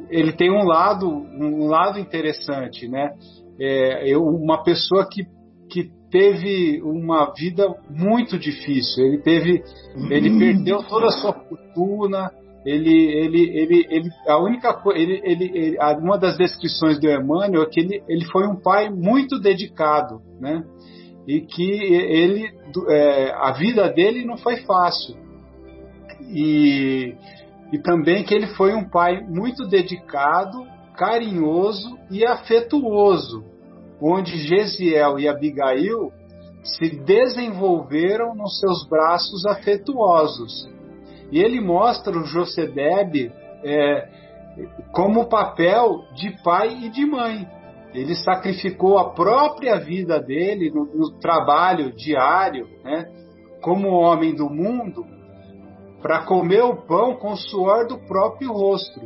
[0.09, 3.11] ele tem um lado, um lado interessante, né?
[3.59, 5.23] É, eu, uma pessoa que,
[5.69, 9.03] que teve uma vida muito difícil.
[9.03, 9.63] Ele teve,
[10.11, 10.37] ele uhum.
[10.37, 12.31] perdeu toda a sua fortuna,
[12.63, 17.65] ele, ele, ele, ele, a única ele, ele, ele, uma das descrições do Emmanuel é
[17.65, 20.63] que ele, ele foi um pai muito dedicado, né?
[21.27, 22.47] E que ele,
[22.89, 25.15] é, a vida dele não foi fácil.
[26.29, 27.15] E,
[27.71, 30.63] e também que ele foi um pai muito dedicado,
[30.95, 33.43] carinhoso e afetuoso,
[34.03, 36.11] onde Gesiel e Abigail
[36.61, 40.69] se desenvolveram nos seus braços afetuosos
[41.31, 43.31] e ele mostra o Josedeb
[43.63, 44.07] é,
[44.91, 47.47] como papel de pai e de mãe.
[47.93, 53.05] Ele sacrificou a própria vida dele no, no trabalho diário, né,
[53.61, 55.05] como homem do mundo,
[56.03, 59.01] para comer o pão com o suor do próprio rosto,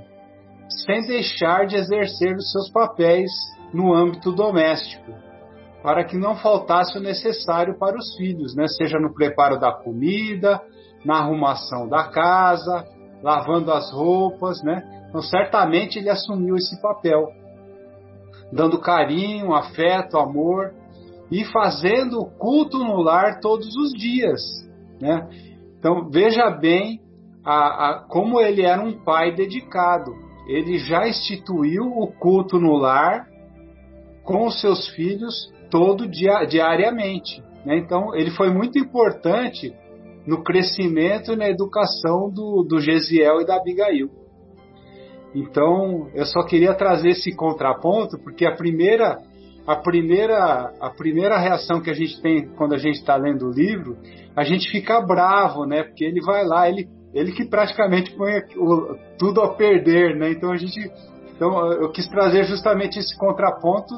[0.85, 3.31] sem deixar de exercer os seus papéis
[3.73, 5.13] no âmbito doméstico,
[5.83, 8.67] para que não faltasse o necessário para os filhos, né?
[8.67, 10.61] seja no preparo da comida,
[11.05, 12.85] na arrumação da casa,
[13.21, 14.83] lavando as roupas, né?
[15.09, 17.27] Então, certamente ele assumiu esse papel,
[18.51, 20.73] dando carinho, afeto, amor
[21.31, 24.41] e fazendo o culto no lar todos os dias,
[25.01, 25.27] né?
[25.79, 27.01] Então, veja bem
[27.43, 30.11] a, a, como ele era um pai dedicado.
[30.47, 33.26] Ele já instituiu o culto no lar
[34.27, 37.41] com os seus filhos todo dia, diariamente.
[37.65, 37.77] Né?
[37.77, 39.73] Então, ele foi muito importante
[40.27, 44.09] no crescimento e na educação do, do Gesiel e da Abigail.
[45.33, 49.17] Então, eu só queria trazer esse contraponto, porque a primeira,
[49.65, 53.51] a primeira, a primeira reação que a gente tem quando a gente está lendo o
[53.51, 53.95] livro,
[54.35, 55.83] a gente fica bravo, né?
[55.83, 60.31] Porque ele vai lá, ele, ele que praticamente põe o, tudo a perder, né?
[60.31, 60.79] Então a gente,
[61.33, 63.95] então eu quis trazer justamente esse contraponto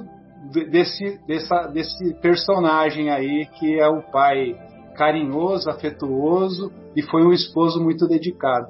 [0.71, 4.55] desse, dessa, desse personagem aí que é o pai
[4.95, 8.67] carinhoso, afetuoso e foi um esposo muito dedicado.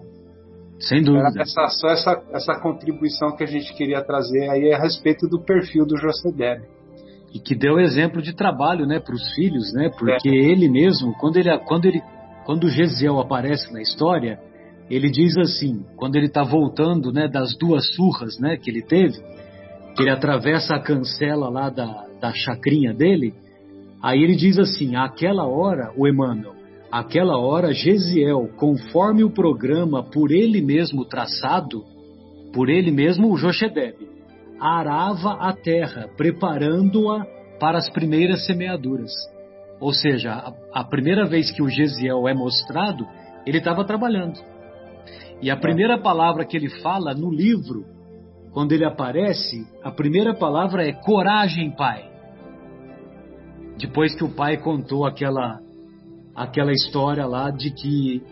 [0.79, 1.41] Sem dúvida.
[1.41, 5.85] Essa, só essa, essa contribuição que a gente queria trazer aí a respeito do perfil
[5.85, 6.61] do José
[7.33, 9.89] E que deu exemplo de trabalho, né, para os filhos, né?
[9.89, 10.33] Porque é.
[10.33, 12.01] ele mesmo, quando ele, quando ele,
[12.45, 14.39] quando Gesiel aparece na história,
[14.89, 19.19] ele diz assim, quando ele está voltando, né, das duas surras, né, que ele teve,
[19.95, 23.33] que ele atravessa a cancela lá da, da chacrinha dele,
[24.01, 26.53] aí ele diz assim, aquela hora, o Emmanuel,
[26.91, 31.83] aquela hora Gesiel, conforme o programa por ele mesmo traçado,
[32.53, 33.95] por ele mesmo o Jochedeb,
[34.59, 37.25] arava a terra, preparando-a
[37.59, 39.11] para as primeiras semeaduras.
[39.79, 43.07] Ou seja, a, a primeira vez que o Gesiel é mostrado,
[43.45, 44.39] ele estava trabalhando.
[45.41, 47.85] E a primeira palavra que ele fala no livro,
[48.53, 52.09] quando ele aparece, a primeira palavra é coragem, pai.
[53.77, 55.59] Depois que o pai contou aquela
[56.35, 58.23] aquela história lá de que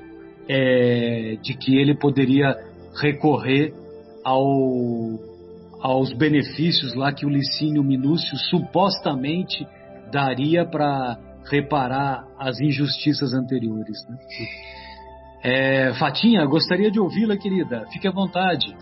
[0.47, 2.55] é, de que ele poderia
[3.01, 3.73] recorrer
[4.23, 5.19] ao,
[5.81, 9.67] aos benefícios lá que o Licínio Minúcio supostamente
[10.11, 11.17] daria para
[11.49, 13.97] reparar as injustiças anteriores.
[14.09, 14.17] Né?
[15.43, 17.85] É, Fatinha, gostaria de ouvi-la, querida.
[17.93, 18.75] Fique à vontade.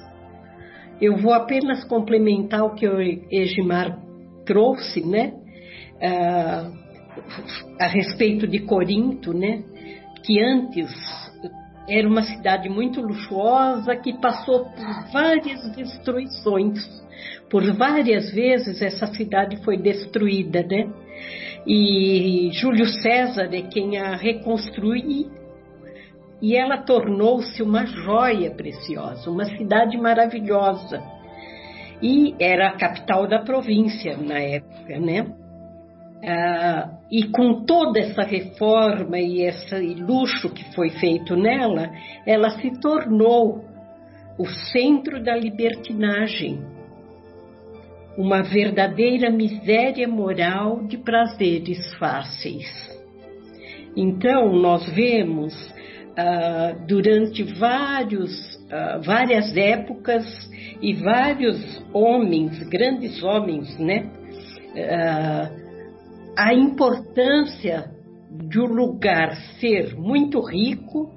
[1.01, 3.99] Eu vou apenas complementar o que o Egimar
[4.45, 5.33] trouxe, né?
[5.95, 6.85] Uh,
[7.79, 9.63] a respeito de Corinto, né?
[10.23, 10.91] Que antes
[11.87, 16.79] era uma cidade muito luxuosa que passou por várias destruições.
[17.49, 20.89] Por várias vezes essa cidade foi destruída, né?
[21.67, 25.31] E Júlio César é quem a reconstruiu
[26.45, 31.01] e ela tornou-se uma joia preciosa, uma cidade maravilhosa.
[31.99, 35.25] E era a capital da província na época, né?
[36.23, 41.89] Ah, e com toda essa reforma e esse luxo que foi feito nela,
[42.27, 43.65] ela se tornou
[44.37, 46.63] o centro da libertinagem,
[48.19, 52.69] uma verdadeira miséria moral de prazeres fáceis.
[53.97, 55.73] Então, nós vemos
[56.17, 58.31] ah, durante vários,
[58.71, 60.23] ah, várias épocas
[60.81, 64.09] e vários homens, grandes homens, né?
[64.75, 65.65] Uh,
[66.37, 67.91] a importância
[68.49, 71.11] de um lugar ser muito rico,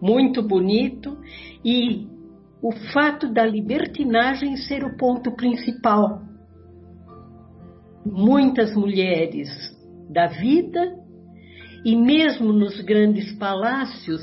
[0.00, 1.18] muito bonito
[1.64, 2.06] e
[2.62, 6.22] o fato da libertinagem ser o ponto principal.
[8.06, 9.48] Muitas mulheres
[10.08, 10.99] da vida
[11.84, 14.20] e mesmo nos grandes palácios,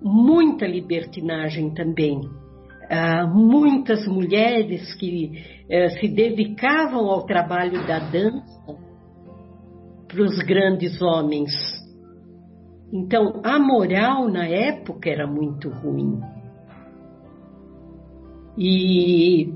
[0.00, 2.20] muita libertinagem também.
[2.88, 5.32] Ah, muitas mulheres que
[5.68, 8.78] eh, se dedicavam ao trabalho da dança
[10.06, 11.52] para os grandes homens.
[12.92, 16.20] Então, a moral na época era muito ruim.
[18.56, 19.52] E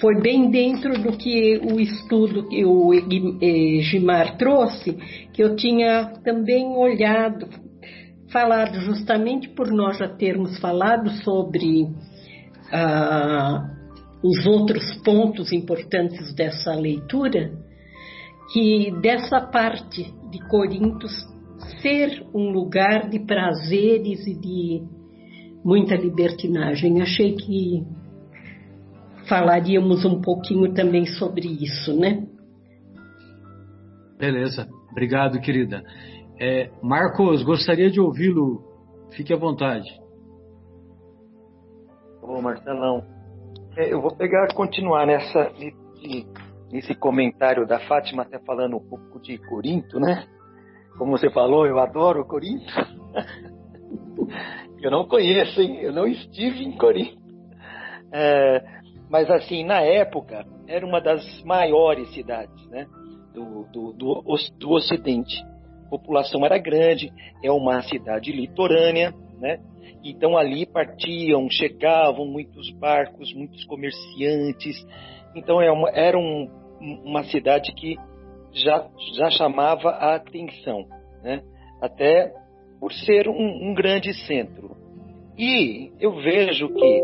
[0.00, 2.92] foi bem dentro do que o estudo que o
[3.82, 4.92] Gimar trouxe,
[5.32, 7.48] que eu tinha também olhado,
[8.30, 11.88] falado justamente por nós já termos falado sobre
[12.72, 13.70] ah,
[14.22, 17.52] os outros pontos importantes dessa leitura,
[18.52, 21.06] que dessa parte de Corinto
[21.80, 24.82] ser um lugar de prazeres e de
[25.64, 27.00] muita libertinagem.
[27.02, 27.84] Achei que
[29.28, 32.26] falaríamos um pouquinho também sobre isso, né?
[34.18, 35.82] Beleza, obrigado, querida.
[36.40, 38.64] É, Marcos, gostaria de ouvi-lo.
[39.12, 39.88] Fique à vontade.
[42.22, 43.04] Ô Marcelão,
[43.76, 46.26] é, eu vou pegar, continuar nessa, nesse,
[46.72, 50.26] nesse comentário da Fátima, até falando um pouco de Corinto, né?
[50.98, 52.66] Como você falou, eu adoro Corinto.
[54.82, 55.78] eu não conheço, hein?
[55.80, 57.16] Eu não estive em Corinto.
[58.12, 58.76] É,
[59.08, 62.86] mas assim, na época, era uma das maiores cidades, né?
[63.32, 64.24] Do, do, do,
[64.58, 65.36] do Ocidente.
[65.86, 69.58] A população era grande, é uma cidade litorânea, né?
[70.02, 74.76] Então ali partiam, chegavam muitos barcos, muitos comerciantes.
[75.34, 76.48] Então é uma, era um,
[77.04, 77.96] uma cidade que
[78.52, 80.86] já, já chamava a atenção,
[81.22, 81.42] né?
[81.80, 82.32] até
[82.80, 84.76] por ser um, um grande centro.
[85.38, 87.02] E eu vejo que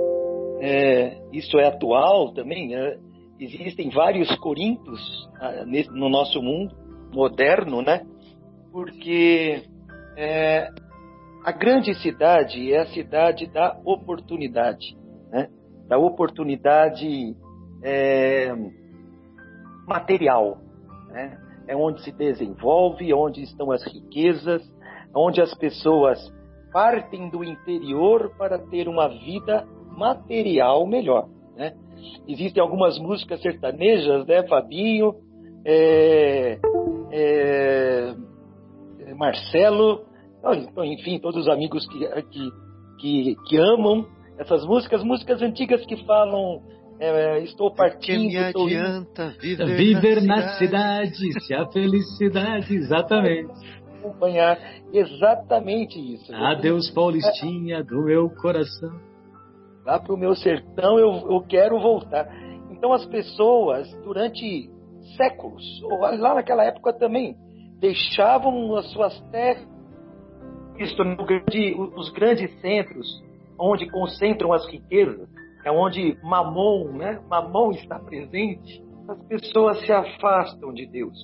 [0.65, 2.97] é, isso é atual também, é,
[3.41, 5.01] existem vários Corintos
[5.41, 6.73] ah, no nosso mundo
[7.13, 8.07] moderno, né?
[8.71, 9.61] Porque
[10.17, 10.69] é,
[11.45, 14.97] a grande cidade é a cidade da oportunidade,
[15.33, 15.49] né?
[15.89, 17.35] da oportunidade
[17.83, 18.55] é,
[19.85, 20.59] material.
[21.09, 21.39] Né?
[21.67, 24.63] É onde se desenvolve, onde estão as riquezas,
[25.13, 26.19] onde as pessoas
[26.73, 29.67] partem do interior para ter uma vida
[29.97, 31.29] material melhor.
[31.57, 31.73] Né?
[32.29, 35.15] Existem algumas músicas sertanejas, né, Fabinho,
[35.65, 36.59] é,
[37.13, 38.15] é,
[39.17, 40.05] Marcelo,
[40.45, 41.99] então, enfim, todos os amigos que,
[42.31, 42.51] que,
[42.99, 44.07] que, que amam
[44.39, 46.61] essas músicas, músicas antigas que falam
[46.99, 48.29] é, estou partindo.
[48.29, 51.17] Que me adianta viver, viver na, cidade.
[51.17, 53.53] cidade, se a felicidade, exatamente.
[53.99, 54.59] Acompanhar
[54.93, 56.35] exatamente isso.
[56.35, 59.12] Adeus, Paulistinha, do meu coração.
[59.85, 62.29] Lá para o meu sertão eu, eu quero voltar.
[62.71, 64.71] Então as pessoas, durante
[65.17, 65.63] séculos,
[66.01, 67.37] lá naquela época também,
[67.81, 69.73] deixavam as suas terras
[71.97, 73.07] os grandes centros,
[73.59, 75.29] onde concentram as riquezas,
[75.65, 77.21] é onde Mamon, né?
[77.29, 81.17] Mamon está presente, as pessoas se afastam de Deus,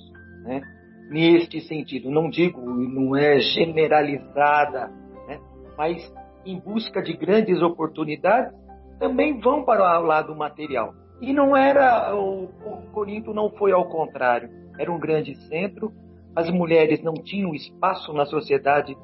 [0.43, 0.61] né?
[1.09, 4.87] Neste sentido, não digo, não é generalizada,
[5.27, 5.39] né?
[5.77, 6.13] Mas
[6.45, 8.53] em busca de grandes oportunidades,
[8.99, 10.93] também vão para o lado material.
[11.21, 15.91] E não era, o, o Corinto não foi ao contrário, era um grande centro,
[16.35, 18.95] as mulheres não tinham espaço na sociedade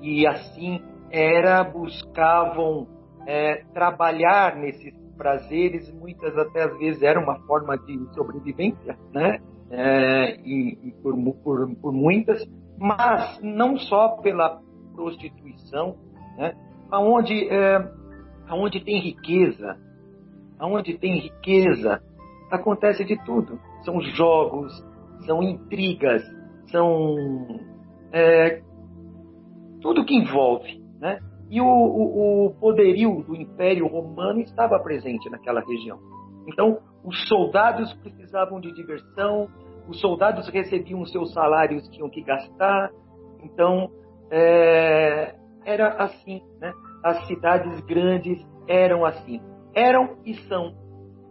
[0.00, 0.80] e assim
[1.10, 2.86] era buscavam
[3.26, 9.38] é, trabalhar nesses prazeres, muitas até às vezes era uma forma de sobrevivência, né?
[9.70, 11.14] É, e, e por,
[11.44, 12.44] por, por, muitas,
[12.76, 14.60] mas não só pela
[14.94, 15.96] prostituição,
[16.36, 16.54] né?
[16.90, 17.92] Aonde, é,
[18.48, 19.76] aonde tem riqueza,
[20.58, 22.02] aonde tem riqueza,
[22.50, 23.58] acontece de tudo.
[23.84, 24.72] São jogos,
[25.24, 26.22] são intrigas,
[26.70, 27.16] são
[28.12, 28.62] é,
[29.80, 31.20] tudo que envolve, né?
[31.48, 35.98] E o, o, o, poderio do Império Romano estava presente naquela região.
[36.46, 39.48] Então, os soldados precisavam de diversão,
[39.88, 42.90] os soldados recebiam seus salários, tinham que gastar.
[43.42, 43.90] Então,
[44.30, 45.34] é,
[45.64, 46.72] era assim, né?
[47.04, 48.38] As cidades grandes
[48.68, 49.40] eram assim.
[49.74, 50.74] Eram e são.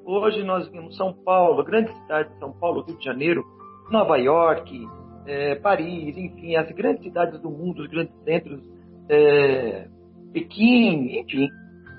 [0.06, 3.44] Hoje nós vimos São Paulo, grandes cidades, São Paulo, Rio de Janeiro,
[3.92, 4.88] Nova York,
[5.26, 8.62] é, Paris, enfim, as grandes cidades do mundo, os grandes centros,
[9.08, 9.88] é,
[10.34, 11.48] Pequim, enfim,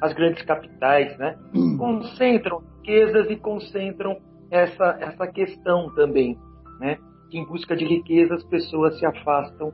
[0.01, 1.37] as grandes capitais, né?
[1.55, 1.77] Hum.
[1.79, 4.17] Concentram riquezas e concentram
[4.51, 6.37] essa, essa questão também,
[6.81, 6.99] né?
[7.31, 9.73] Que em busca de riqueza as pessoas se afastam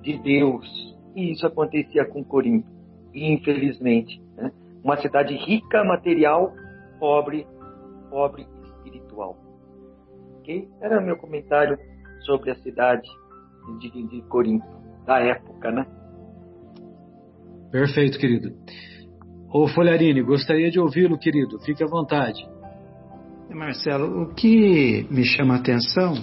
[0.00, 0.93] de Deus.
[1.14, 2.68] E isso acontecia com Corinto,
[3.14, 4.20] infelizmente.
[4.36, 4.50] Né?
[4.82, 6.52] Uma cidade rica material,
[6.98, 7.46] pobre,
[8.10, 9.36] pobre espiritual.
[10.38, 10.68] Ok?
[10.80, 11.78] Era meu comentário
[12.24, 13.08] sobre a cidade
[13.78, 14.66] de, de Corinto,
[15.06, 15.86] da época, né?
[17.70, 18.54] Perfeito, querido.
[19.52, 21.60] Ô Folharini, gostaria de ouvi-lo, querido.
[21.60, 22.44] Fique à vontade.
[23.50, 26.14] Marcelo, o que me chama a atenção,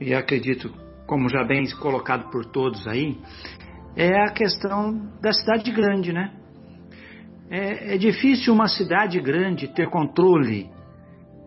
[0.00, 0.70] e acredito,
[1.06, 3.16] como já bem colocado por todos aí,
[3.98, 6.30] é a questão da cidade grande, né?
[7.50, 10.70] É, é difícil uma cidade grande ter controle,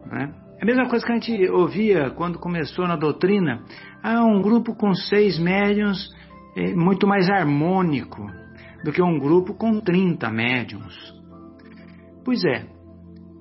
[0.05, 0.33] né?
[0.59, 3.63] É a mesma coisa que a gente ouvia quando começou na doutrina.
[4.03, 6.13] Ah, um grupo com seis médiums
[6.57, 8.29] é muito mais harmônico
[8.83, 10.93] do que um grupo com 30 médiums.
[12.25, 12.65] Pois é,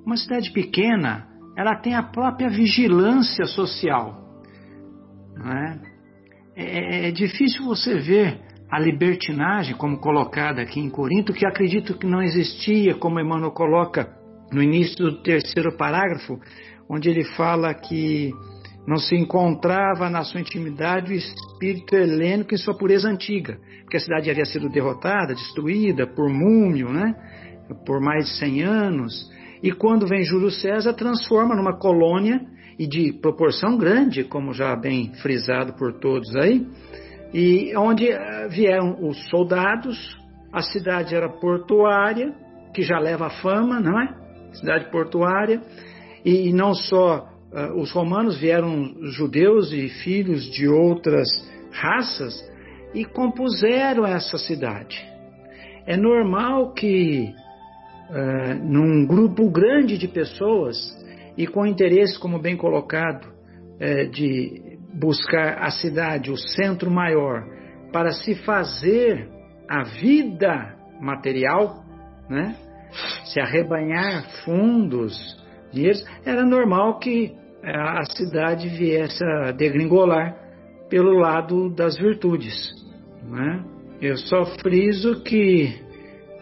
[0.06, 1.26] uma cidade pequena,
[1.58, 4.22] ela tem a própria vigilância social.
[5.36, 5.80] Não é?
[6.54, 12.06] É, é difícil você ver a libertinagem como colocada aqui em Corinto, que acredito que
[12.06, 14.08] não existia, como Emmanuel coloca
[14.52, 16.38] no início do terceiro parágrafo,
[16.88, 18.30] onde ele fala que
[18.86, 24.00] não se encontrava na sua intimidade o espírito helênico em sua pureza antiga, porque a
[24.00, 27.14] cidade havia sido derrotada, destruída por Múmio, né?
[27.86, 29.30] por mais de 100 anos,
[29.62, 32.40] e quando vem Júlio César, transforma numa colônia
[32.78, 36.66] e de proporção grande, como já bem frisado por todos aí,
[37.32, 40.18] e onde eh, vieram os soldados,
[40.52, 42.34] a cidade era portuária,
[42.74, 44.14] que já leva fama, não é?
[44.52, 45.60] Cidade portuária,
[46.24, 51.26] e não só uh, os romanos vieram judeus e filhos de outras
[51.70, 52.34] raças
[52.92, 55.08] e compuseram essa cidade.
[55.86, 57.32] É normal que
[58.10, 60.76] uh, num grupo grande de pessoas
[61.36, 63.38] e com interesse, como bem colocado,
[64.12, 67.44] de buscar a cidade, o centro maior,
[67.92, 69.28] para se fazer
[69.68, 71.84] a vida material,
[72.28, 72.56] né?
[73.24, 75.16] se arrebanhar fundos,
[75.72, 77.32] dinheiros, era normal que
[77.62, 80.34] eh, a cidade viesse a degringolar
[80.88, 82.72] pelo lado das virtudes.
[83.22, 83.64] Né?
[84.00, 85.78] Eu só friso que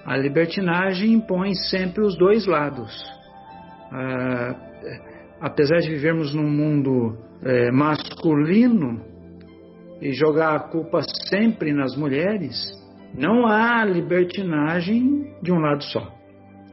[0.07, 2.91] a libertinagem impõe sempre os dois lados.
[3.93, 4.55] Ah,
[5.41, 9.01] apesar de vivermos num mundo é, masculino
[10.01, 12.57] e jogar a culpa sempre nas mulheres,
[13.15, 16.13] não há libertinagem de um lado só.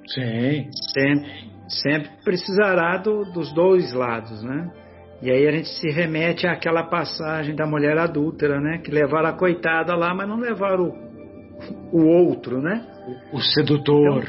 [0.07, 0.69] Sim.
[0.93, 1.31] Sempre,
[1.67, 4.71] sempre precisará do, dos dois lados, né?
[5.21, 8.79] E aí a gente se remete àquela passagem da mulher adúltera, né?
[8.79, 10.93] Que levaram a coitada lá, mas não levaram
[11.91, 12.85] o, o outro, né?
[13.31, 14.23] O, sedutor.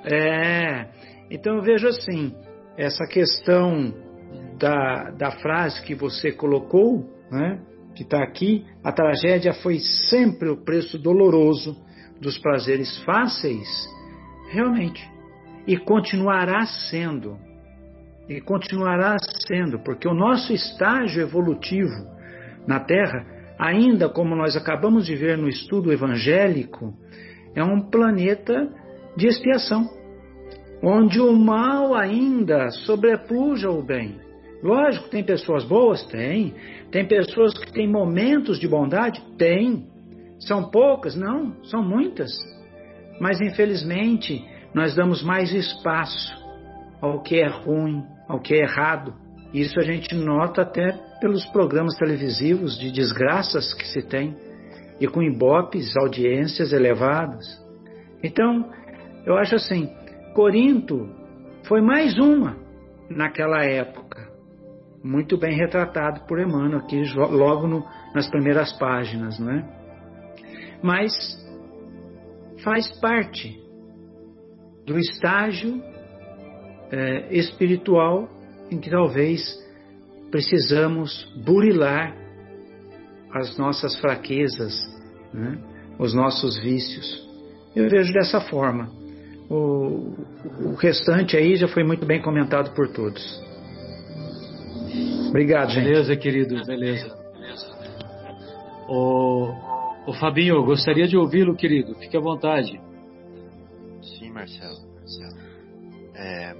[0.00, 0.88] Então, é.
[1.30, 2.34] Então eu vejo assim,
[2.76, 3.94] essa questão
[4.58, 7.60] da, da frase que você colocou, né?
[7.94, 11.76] Que está aqui, a tragédia foi sempre o preço doloroso
[12.20, 13.68] dos prazeres fáceis,
[14.50, 15.08] realmente.
[15.66, 17.38] E continuará sendo
[18.28, 21.94] e continuará sendo, porque o nosso estágio evolutivo
[22.66, 23.24] na Terra,
[23.58, 26.92] ainda como nós acabamos de ver no estudo evangélico,
[27.54, 28.68] é um planeta
[29.16, 29.88] de expiação,
[30.82, 34.25] onde o mal ainda sobrepuja o bem.
[34.66, 36.04] Lógico, tem pessoas boas?
[36.06, 36.52] Tem.
[36.90, 39.22] Tem pessoas que têm momentos de bondade?
[39.38, 39.86] Tem.
[40.40, 41.14] São poucas?
[41.14, 42.32] Não, são muitas.
[43.20, 44.44] Mas infelizmente,
[44.74, 46.34] nós damos mais espaço
[47.00, 49.14] ao que é ruim, ao que é errado.
[49.54, 54.36] Isso a gente nota até pelos programas televisivos de desgraças que se tem
[55.00, 57.46] e com ibopes, audiências elevadas.
[58.20, 58.68] Então,
[59.24, 59.88] eu acho assim,
[60.34, 61.08] Corinto
[61.68, 62.56] foi mais uma
[63.08, 64.05] naquela época,
[65.06, 69.64] muito bem retratado por Emmanuel aqui logo no, nas primeiras páginas, não é?
[70.82, 71.12] Mas
[72.64, 73.56] faz parte
[74.84, 75.80] do estágio
[76.90, 78.28] é, espiritual
[78.70, 79.42] em que talvez
[80.30, 82.14] precisamos burilar
[83.32, 84.74] as nossas fraquezas,
[85.32, 85.58] né?
[85.98, 87.24] os nossos vícios.
[87.74, 88.90] Eu vejo dessa forma.
[89.48, 90.14] O,
[90.64, 93.45] o restante aí já foi muito bem comentado por todos.
[95.36, 95.84] Obrigado, gente.
[95.84, 97.14] Beleza, querido, beleza.
[98.88, 99.52] O,
[100.06, 101.94] o Fabinho, gostaria de ouvi-lo, querido.
[101.96, 102.80] Fique à vontade.
[104.00, 104.80] Sim, Marcelo.
[104.94, 105.36] Marcelo.
[106.14, 106.56] É,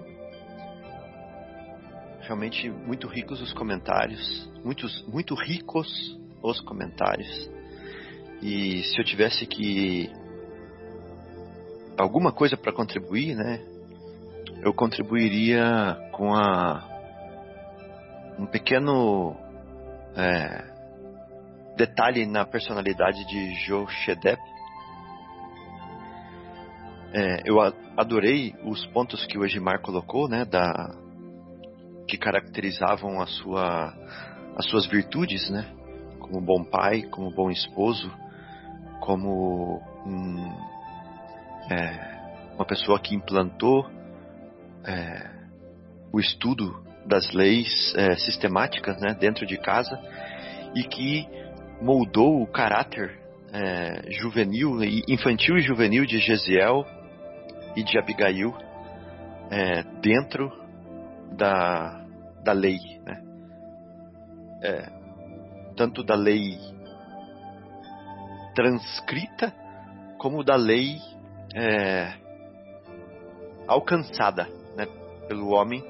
[2.20, 5.88] realmente muito ricos os comentários, muitos, muito ricos
[6.42, 7.50] os comentários.
[8.42, 10.10] E se eu tivesse que
[11.96, 13.58] alguma coisa para contribuir, né?
[14.62, 16.95] Eu contribuiria com a
[18.38, 19.36] um pequeno
[20.14, 20.64] é,
[21.76, 24.40] detalhe na personalidade de Joe Shedep.
[27.12, 27.60] É, eu
[27.96, 30.94] adorei os pontos que o Egimar colocou, né, da,
[32.06, 33.94] que caracterizavam a sua,
[34.56, 35.72] as suas virtudes, né?
[36.18, 38.10] Como bom pai, como bom esposo,
[39.00, 40.52] como um,
[41.70, 43.88] é, uma pessoa que implantou
[44.84, 45.30] é,
[46.12, 49.98] o estudo das leis é, sistemáticas né, dentro de casa
[50.74, 51.26] e que
[51.80, 53.18] moldou o caráter
[53.52, 56.84] é, juvenil, infantil e juvenil de Gesiel
[57.76, 58.54] e de Abigail
[59.50, 60.52] é, dentro
[61.32, 62.04] da,
[62.42, 63.22] da lei, né?
[64.62, 64.96] É,
[65.76, 66.58] tanto da lei
[68.54, 69.52] transcrita
[70.18, 70.96] como da lei
[71.54, 72.14] é,
[73.68, 74.86] alcançada né,
[75.28, 75.84] pelo homem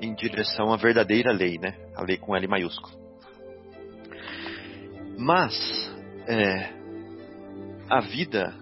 [0.00, 1.74] em direção à verdadeira lei, né?
[1.94, 2.94] A lei com L maiúsculo.
[5.18, 5.54] Mas
[6.26, 6.72] é,
[7.88, 8.54] a vida,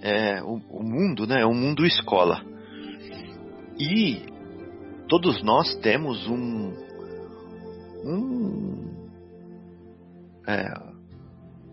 [0.00, 1.42] é, o, o mundo, né?
[1.42, 2.44] É um mundo escola.
[3.78, 4.26] E
[5.08, 6.72] todos nós temos um
[8.04, 8.72] um
[10.46, 10.74] é,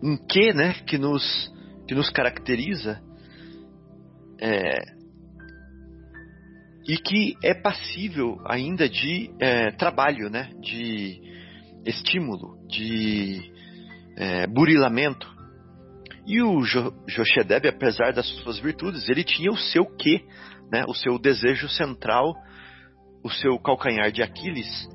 [0.02, 1.52] um quê, né, que nos
[1.86, 3.02] que nos caracteriza
[4.40, 4.99] é,
[6.86, 10.50] e que é passível ainda de é, trabalho, né?
[10.60, 11.20] De
[11.84, 13.52] estímulo, de
[14.16, 15.28] é, burilamento.
[16.26, 20.24] E o jo Joshedeb, apesar das suas virtudes, ele tinha o seu quê,
[20.70, 20.84] né?
[20.88, 22.34] O seu desejo central,
[23.22, 24.88] o seu calcanhar de Aquiles,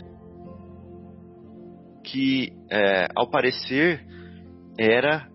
[2.04, 4.06] que, é, ao parecer,
[4.78, 5.28] era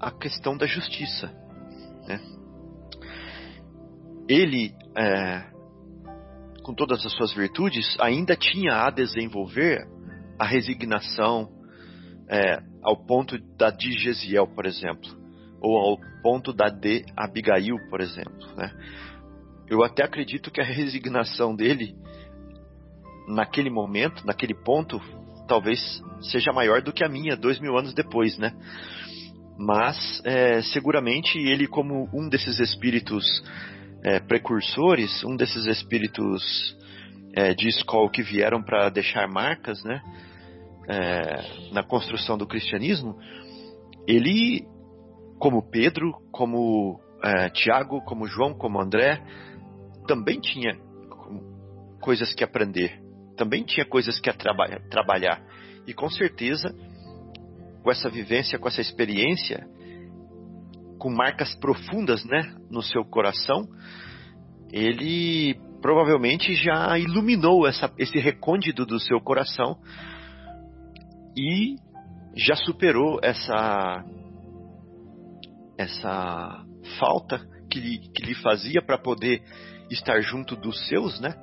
[0.00, 1.28] a questão da justiça.
[2.06, 2.20] Né?
[4.28, 5.44] Ele, é,
[6.62, 9.86] com todas as suas virtudes, ainda tinha a desenvolver
[10.38, 11.48] a resignação
[12.28, 15.08] é, ao ponto da de Gesiel, por exemplo,
[15.60, 18.54] ou ao ponto da de Abigail, por exemplo.
[18.56, 18.72] Né?
[19.68, 21.94] Eu até acredito que a resignação dele,
[23.28, 25.00] naquele momento, naquele ponto,
[25.46, 25.80] talvez
[26.20, 28.52] seja maior do que a minha, dois mil anos depois, né?
[29.58, 33.24] Mas, é, seguramente, ele, como um desses espíritos
[34.06, 36.76] é, precursores, um desses espíritos
[37.34, 40.00] é, de escola que vieram para deixar marcas, né?
[40.88, 43.18] É, na construção do cristianismo,
[44.06, 44.64] ele,
[45.40, 49.20] como Pedro, como é, Tiago, como João, como André,
[50.06, 50.78] também tinha
[52.00, 53.02] coisas que aprender,
[53.36, 55.42] também tinha coisas que traba trabalhar.
[55.84, 56.72] E com certeza,
[57.82, 59.66] com essa vivência, com essa experiência,
[60.98, 63.66] com marcas profundas né, no seu coração,
[64.72, 69.78] ele provavelmente já iluminou essa, esse recôndito do seu coração
[71.36, 71.76] e
[72.34, 74.04] já superou essa
[75.78, 76.64] essa
[76.98, 77.38] falta
[77.70, 79.42] que lhe, que lhe fazia para poder
[79.90, 81.34] estar junto dos seus, né?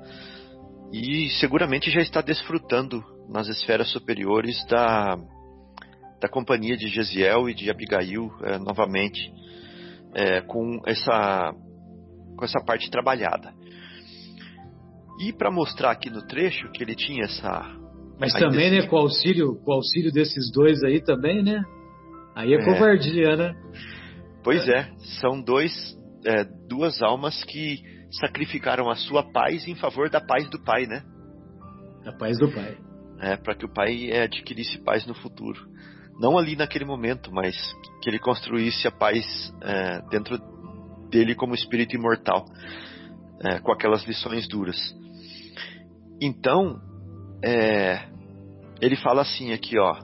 [0.94, 5.18] e seguramente já está desfrutando nas esferas superiores da,
[6.24, 9.30] da companhia de Gesiel e de Abigail é, novamente
[10.14, 11.52] é, com essa
[12.34, 13.52] com essa parte trabalhada.
[15.20, 17.62] E para mostrar aqui no trecho que ele tinha essa
[18.18, 21.62] mas também, né, com o auxílio, com o auxílio desses dois aí também, né?
[22.34, 22.64] Aí é, é.
[22.64, 23.54] covardia, né?
[24.42, 25.72] Pois é, são dois,
[26.24, 31.02] é, duas almas que sacrificaram a sua paz em favor da paz do pai, né?
[32.06, 32.78] A paz do pai.
[33.20, 35.74] É, para que o pai adquirisse paz no futuro.
[36.18, 37.56] Não ali naquele momento, mas
[38.02, 40.38] que ele construísse a paz é, dentro
[41.10, 42.44] dele como espírito imortal,
[43.40, 44.76] é, com aquelas lições duras.
[46.20, 46.80] Então,
[47.44, 48.08] é,
[48.80, 49.96] ele fala assim aqui, ó.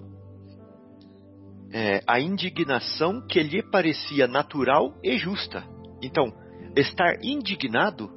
[1.73, 5.65] É, a indignação que lhe parecia natural e justa.
[6.03, 6.33] Então,
[6.77, 8.09] Estar indignado,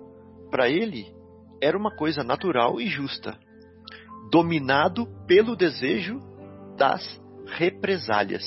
[0.52, 1.08] para ele,
[1.60, 3.36] era uma coisa natural e justa,
[4.30, 6.20] dominado pelo desejo
[6.78, 7.20] das
[7.58, 8.44] represálias.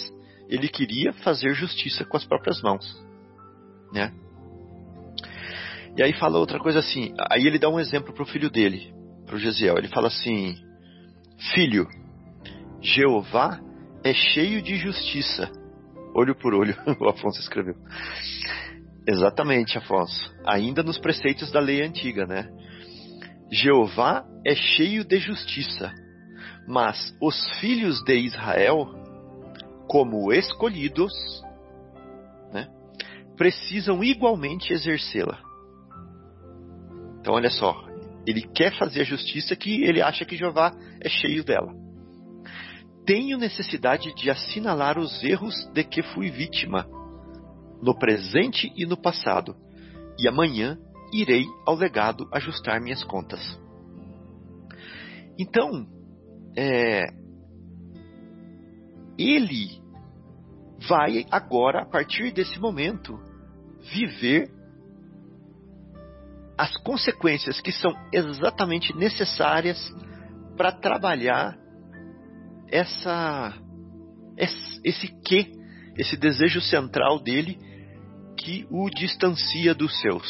[0.48, 2.84] Ele queria fazer justiça com as próprias mãos,
[3.92, 4.12] né?
[5.96, 8.92] E aí fala outra coisa assim, aí ele dá um exemplo para o filho dele,
[9.24, 9.78] para o Gesiel.
[9.78, 10.54] Ele fala assim:
[11.54, 11.88] Filho,
[12.82, 13.58] Jeová
[14.04, 15.50] é cheio de justiça,
[16.14, 17.74] olho por olho, o Afonso escreveu.
[19.08, 20.34] Exatamente, Afonso.
[20.46, 22.48] Ainda nos preceitos da lei antiga, né?
[23.50, 25.92] Jeová é cheio de justiça,
[26.66, 28.86] mas os filhos de Israel,
[29.88, 31.12] como escolhidos,
[32.52, 32.68] né,
[33.36, 35.40] precisam igualmente exercê-la.
[37.20, 37.86] Então, olha só,
[38.26, 41.72] ele quer fazer a justiça que ele acha que Jeová é cheio dela.
[43.04, 46.86] Tenho necessidade de assinalar os erros de que fui vítima
[47.80, 49.54] no presente e no passado,
[50.18, 50.76] e amanhã
[51.12, 53.40] irei ao legado ajustar minhas contas.
[55.38, 55.86] Então,
[56.56, 57.04] é,
[59.18, 59.80] ele
[60.88, 63.18] vai agora, a partir desse momento,
[63.92, 64.50] viver
[66.58, 69.78] as consequências que são exatamente necessárias
[70.56, 71.56] para trabalhar
[72.68, 73.54] essa
[74.36, 75.52] esse, que,
[75.96, 77.58] esse desejo central dele
[78.38, 80.26] que o distancia dos seus,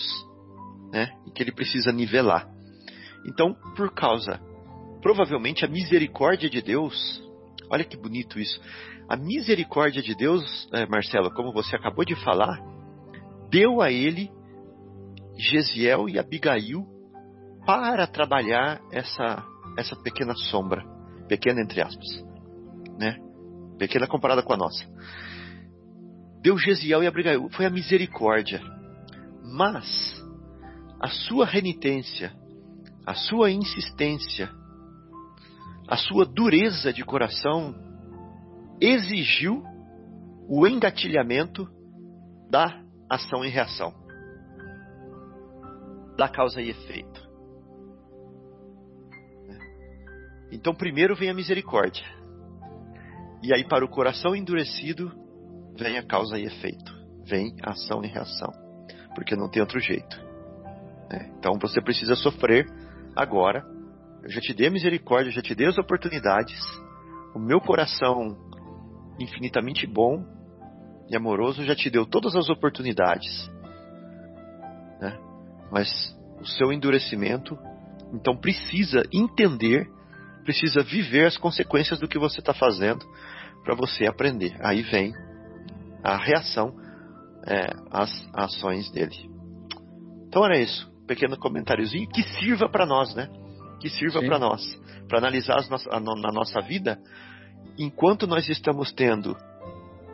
[0.92, 1.10] né?
[1.26, 2.48] E que ele precisa nivelar.
[3.26, 4.40] Então, por causa,
[5.02, 7.20] provavelmente a misericórdia de Deus,
[7.70, 8.60] olha que bonito isso.
[9.08, 12.58] A misericórdia de Deus, é, Marcelo, como você acabou de falar,
[13.50, 14.30] deu a ele
[15.38, 16.84] Gesiel e Abigail
[17.64, 19.44] para trabalhar essa
[19.78, 20.82] essa pequena sombra,
[21.28, 22.06] pequena entre aspas,
[22.98, 23.18] né?
[23.78, 24.86] Pequena comparada com a nossa
[26.46, 28.62] deu Gesiel e Abigail, foi a misericórdia.
[29.42, 29.84] Mas
[31.00, 32.32] a sua renitência,
[33.04, 34.48] a sua insistência,
[35.88, 37.74] a sua dureza de coração
[38.80, 39.62] exigiu
[40.48, 41.68] o engatilhamento
[42.50, 44.06] da ação e reação.
[46.16, 47.28] da causa e efeito.
[50.50, 52.04] Então, primeiro vem a misericórdia.
[53.42, 55.12] E aí, para o coração endurecido,
[55.78, 56.90] vem a causa e efeito.
[57.24, 58.50] Vem ação e reação.
[59.14, 60.18] Porque não tem outro jeito.
[61.12, 62.66] É, então, você precisa sofrer
[63.14, 63.62] agora.
[64.26, 66.58] Eu já te dei a misericórdia, eu já te dei as oportunidades.
[67.32, 68.36] O meu coração
[69.20, 70.24] infinitamente bom
[71.08, 73.48] e amoroso já te deu todas as oportunidades.
[75.00, 75.16] Né?
[75.70, 75.88] Mas
[76.40, 77.56] o seu endurecimento,
[78.12, 79.88] então, precisa entender
[80.42, 83.04] precisa viver as consequências do que você está fazendo
[83.64, 84.56] para você aprender.
[84.60, 85.12] Aí vem
[86.02, 86.72] a reação
[87.46, 89.28] é, às ações dele.
[90.28, 93.28] Então era isso, pequeno comentáriozinho que sirva para nós, né?
[93.80, 94.62] Que sirva para nós,
[95.08, 96.98] para analisar no a, na nossa vida,
[97.78, 99.36] enquanto nós estamos tendo.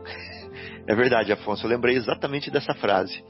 [0.87, 3.23] é verdade, Afonso, eu lembrei exatamente dessa frase.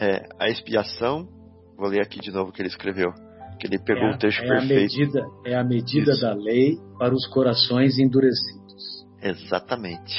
[0.00, 1.28] É, a expiação,
[1.76, 3.12] vou ler aqui de novo o que ele escreveu
[3.58, 4.72] que ele pegou é, o texto é perfeito.
[4.72, 6.20] A medida, é a medida Isso.
[6.20, 9.04] da lei para os corações endurecidos.
[9.20, 10.14] Exatamente.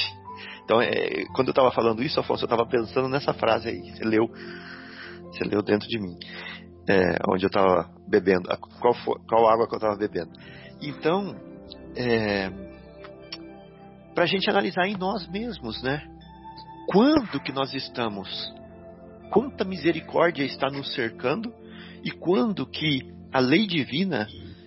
[0.62, 3.80] Então, é, quando eu estava falando isso, Afonso, eu estava pensando nessa frase aí.
[3.90, 4.28] Você leu,
[5.24, 6.16] você leu dentro de mim,
[6.90, 8.48] é, onde eu estava bebendo,
[8.80, 8.94] qual,
[9.28, 10.32] qual água que eu estava bebendo.
[10.82, 11.36] Então,
[11.94, 12.50] é,
[14.12, 16.02] para a gente analisar em nós mesmos, né?
[16.88, 18.28] Quando que nós estamos?
[19.30, 21.54] Quanta misericórdia está nos cercando
[22.02, 24.26] e quando que a lei divina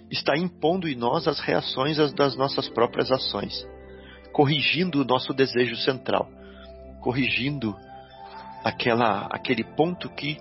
[0.10, 3.68] está impondo em nós as reações das nossas próprias ações,
[4.32, 6.30] corrigindo o nosso desejo central,
[7.02, 7.76] corrigindo
[8.64, 10.38] aquela, aquele ponto que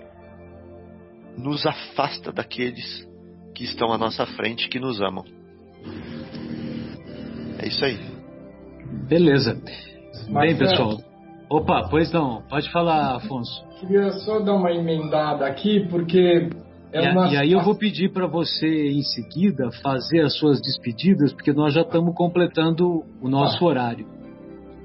[1.37, 3.07] nos afasta daqueles
[3.53, 5.23] que estão à nossa frente, que nos amam.
[7.59, 7.99] É isso aí.
[9.07, 9.61] Beleza.
[10.29, 10.97] Bem, pessoal.
[11.49, 12.41] Opa, pois não.
[12.49, 13.63] Pode falar, Afonso.
[13.79, 16.49] Queria só dar uma emendada aqui, porque
[16.91, 17.27] é uma...
[17.27, 21.73] e, aí eu vou pedir para você, em seguida, fazer as suas despedidas, porque nós
[21.73, 23.67] já estamos completando o nosso ah.
[23.67, 24.07] horário.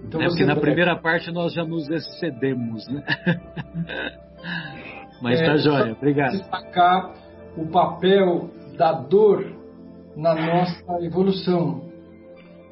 [0.05, 0.27] Então né?
[0.27, 3.05] Porque na primeira parte nós já nos excedemos, né?
[5.21, 6.33] Mas é, tá jóia, obrigado.
[6.33, 7.15] Destacar
[7.57, 9.45] o papel da dor
[10.17, 11.83] na nossa evolução.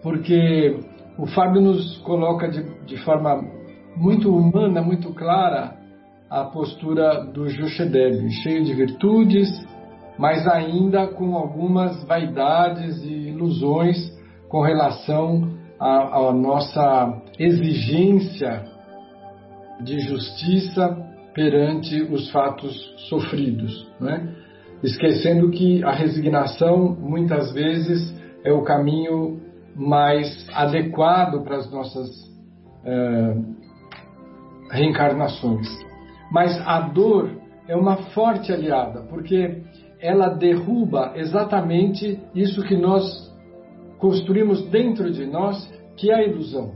[0.03, 0.79] Porque
[1.19, 3.43] o Fábio nos coloca de, de forma
[3.97, 5.75] muito humana, muito clara,
[6.29, 9.49] a postura do Jochedeb, cheio de virtudes,
[10.19, 13.97] mas ainda com algumas vaidades e ilusões
[14.49, 18.65] com relação à, à nossa exigência
[19.81, 21.06] de justiça
[21.37, 22.75] perante os fatos
[23.11, 24.35] sofridos, né?
[24.83, 29.43] esquecendo que a resignação muitas vezes é o caminho
[29.75, 32.09] mais adequado para as nossas
[32.87, 33.37] eh,
[34.71, 35.69] reencarnações.
[36.33, 37.31] Mas a dor
[37.69, 39.63] é uma forte aliada, porque
[40.01, 43.05] ela derruba exatamente isso que nós
[43.99, 46.73] construímos dentro de nós, que é a ilusão.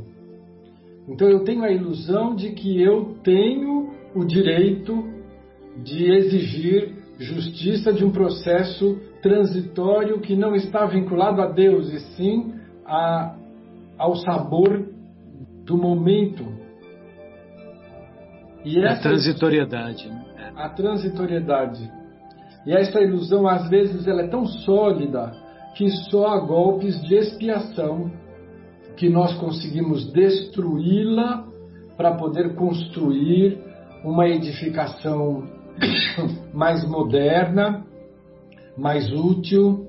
[1.09, 5.09] Então eu tenho a ilusão de que eu tenho o direito
[5.83, 12.55] de exigir justiça de um processo transitório que não está vinculado a Deus, e sim
[12.87, 13.37] a,
[13.99, 14.89] ao sabor
[15.65, 16.61] do momento
[18.65, 20.09] e essa, a transitoriedade.
[20.09, 20.53] Né?
[20.57, 21.91] A transitoriedade.
[22.67, 25.33] E essa ilusão, às vezes, ela é tão sólida
[25.75, 28.11] que só a golpes de expiação
[28.97, 31.47] que nós conseguimos destruí-la
[31.97, 33.59] para poder construir
[34.05, 35.45] uma edificação
[36.53, 37.85] mais moderna,
[38.77, 39.89] mais útil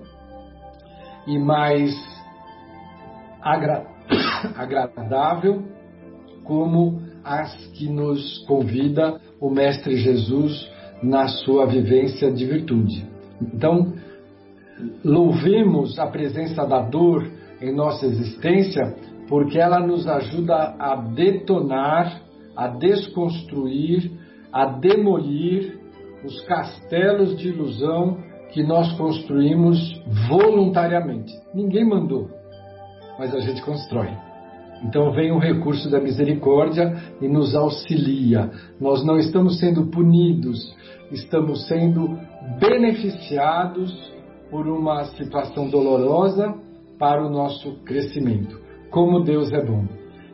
[1.27, 1.93] e mais
[3.41, 3.85] agra
[4.57, 5.63] agradável,
[6.43, 10.69] como as que nos convida o Mestre Jesus
[11.01, 13.05] na sua vivência de virtude.
[13.41, 13.93] Então,
[15.03, 17.27] louvemos a presença da dor
[17.61, 18.95] em nossa existência,
[19.27, 22.21] porque ela nos ajuda a detonar,
[22.55, 24.11] a desconstruir,
[24.51, 25.79] a demolir
[26.23, 28.17] os castelos de ilusão
[28.51, 31.33] que nós construímos voluntariamente.
[31.53, 32.29] Ninguém mandou,
[33.17, 34.09] mas a gente constrói.
[34.83, 38.49] Então vem o recurso da misericórdia e nos auxilia.
[38.79, 40.75] Nós não estamos sendo punidos,
[41.11, 42.17] estamos sendo
[42.59, 44.11] beneficiados
[44.49, 46.53] por uma situação dolorosa
[46.97, 48.59] para o nosso crescimento.
[48.89, 49.85] Como Deus é bom.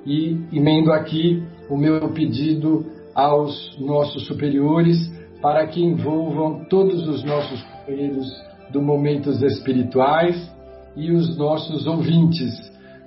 [0.05, 4.97] E emendo aqui o meu pedido aos nossos superiores
[5.41, 8.27] para que envolvam todos os nossos companheiros
[8.71, 10.53] do Momentos Espirituais
[10.95, 12.53] e os nossos ouvintes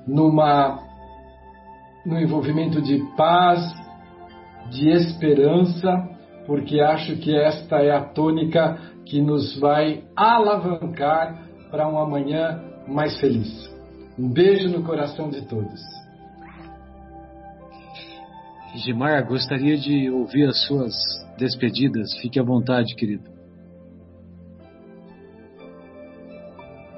[0.07, 0.79] numa
[2.05, 3.61] no envolvimento de paz,
[4.71, 6.09] de esperança,
[6.47, 13.19] porque acho que esta é a tônica que nos vai alavancar para um amanhã mais
[13.21, 13.71] feliz.
[14.19, 15.81] Um beijo no coração de todos.
[18.75, 20.95] Gimar, gostaria de ouvir as suas
[21.37, 22.16] despedidas.
[22.18, 23.29] Fique à vontade, querido.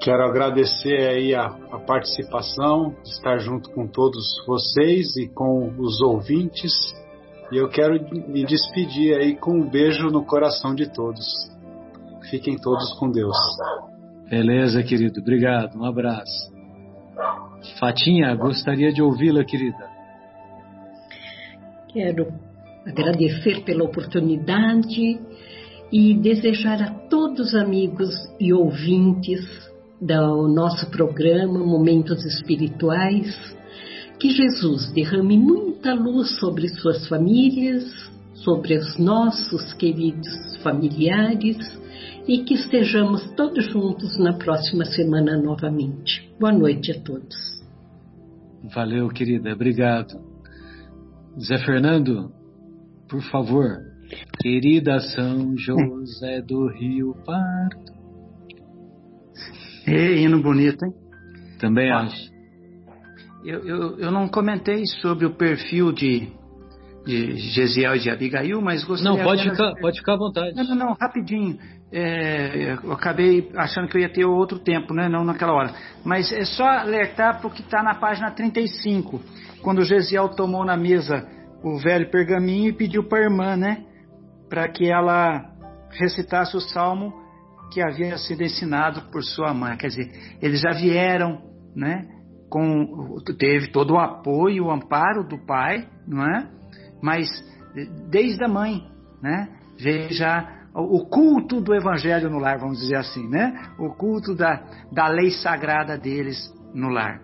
[0.02, 6.72] Quero agradecer aí a, a, participação, estar junto com todos vocês e com os ouvintes.
[7.52, 7.94] E eu quero
[8.28, 11.24] me despedir aí com um beijo no coração de todos.
[12.28, 13.36] Fiquem todos com Deus.
[14.28, 15.20] Beleza, querido.
[15.20, 15.78] Obrigado.
[15.78, 16.50] Um abraço.
[17.78, 19.91] Fatinha, gostaria de ouvi-la, querida.
[21.92, 22.32] Quero
[22.86, 25.20] agradecer pela oportunidade
[25.92, 28.08] e desejar a todos os amigos
[28.40, 29.40] e ouvintes
[30.00, 33.36] do nosso programa Momentos Espirituais,
[34.18, 37.84] que Jesus derrame muita luz sobre suas famílias,
[38.36, 41.58] sobre os nossos queridos familiares
[42.26, 46.32] e que estejamos todos juntos na próxima semana novamente.
[46.40, 47.36] Boa noite a todos.
[48.74, 50.31] Valeu, querida, obrigado.
[51.40, 52.30] Zé Fernando,
[53.08, 53.78] por favor.
[54.40, 57.92] Querida São José do Rio Pardo.
[59.86, 60.92] E hino bonito, hein?
[61.58, 62.30] Também acho.
[63.44, 66.28] Eu, eu, eu não comentei sobre o perfil de,
[67.04, 69.18] de Gesiel e de Abigail, mas gostaria...
[69.18, 70.54] Não, pode, ficar, pode ficar à vontade.
[70.54, 71.58] Não, não, não rapidinho.
[71.92, 75.08] É, eu acabei achando que eu ia ter outro tempo, né?
[75.08, 75.74] não naquela hora.
[76.04, 79.20] Mas é só alertar para o que está na página 35,
[79.62, 81.26] quando Gesiel tomou na mesa
[81.62, 83.84] o velho pergaminho e pediu para a irmã, né?
[84.48, 85.44] Para que ela
[85.90, 87.12] recitasse o salmo
[87.72, 89.76] que havia sido ensinado por sua mãe.
[89.76, 91.40] Quer dizer, eles já vieram,
[91.74, 92.06] né?
[92.50, 96.48] Com, teve todo o apoio, o amparo do pai, não é?
[97.02, 97.28] Mas
[98.08, 98.86] desde a mãe,
[99.20, 99.48] né?
[99.78, 103.52] Veio já o culto do evangelho no lar, vamos dizer assim, né?
[103.78, 106.38] O culto da, da lei sagrada deles
[106.74, 107.20] no lar.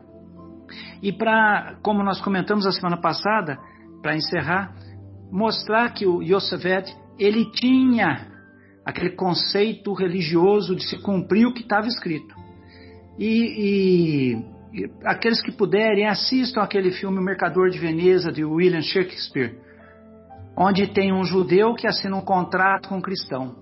[1.02, 3.58] E para, como nós comentamos a semana passada,
[4.02, 4.74] para encerrar,
[5.30, 8.26] mostrar que o Yosevet, ele tinha
[8.84, 12.34] aquele conceito religioso de se cumprir o que estava escrito.
[13.18, 14.34] E,
[14.74, 19.58] e, e, aqueles que puderem, assistam aquele filme O Mercador de Veneza, de William Shakespeare,
[20.58, 23.54] onde tem um judeu que assina um contrato com um cristão.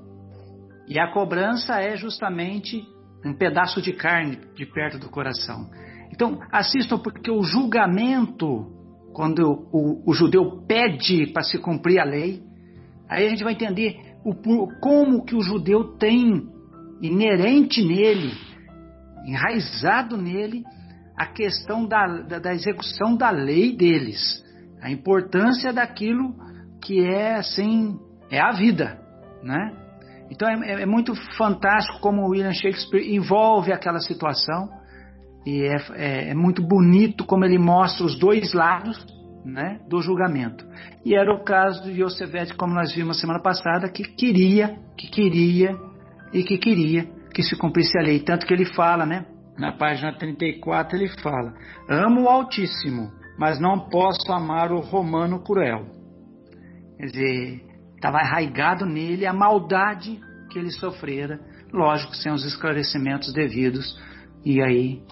[0.89, 2.83] E a cobrança é justamente
[3.23, 5.69] um pedaço de carne de perto do coração.
[6.11, 8.73] Então, assistam, porque o julgamento,
[9.13, 12.43] quando o, o, judeu pede para se cumprir a lei,
[13.09, 14.33] aí a gente vai entender o,
[14.81, 16.49] como que o judeu tem
[17.03, 18.33] inerente nele,
[19.27, 20.65] enraizado nele,
[21.15, 24.43] a questão da, da, da execução da lei deles,
[24.81, 26.46] a importância daquilo
[26.87, 27.99] que é assim,
[28.31, 28.97] é a vida,
[29.43, 29.73] né?
[30.31, 34.69] Então é, é, muito fantástico como William Shakespeare envolve aquela situação
[35.45, 39.05] e é, é, é muito bonito como ele mostra os dois lados
[39.45, 40.65] né, do julgamento.
[41.05, 45.77] E era o caso de Yosefete, como nós vimos semana passada, que queria, que queria
[46.33, 48.21] e que queria que se cumprisse a lei.
[48.21, 49.27] Tanto que ele fala, né,
[49.59, 51.53] na página 34, ele fala:
[51.89, 55.96] Amo o Altíssimo, mas não posso amar o romano cruel.
[56.97, 60.21] Quer dizer, estava arraigado nele a maldade
[60.51, 61.41] que ele sofrera,
[61.73, 64.01] lógico, sem os esclarecimentos devidos,
[64.45, 65.03] e aí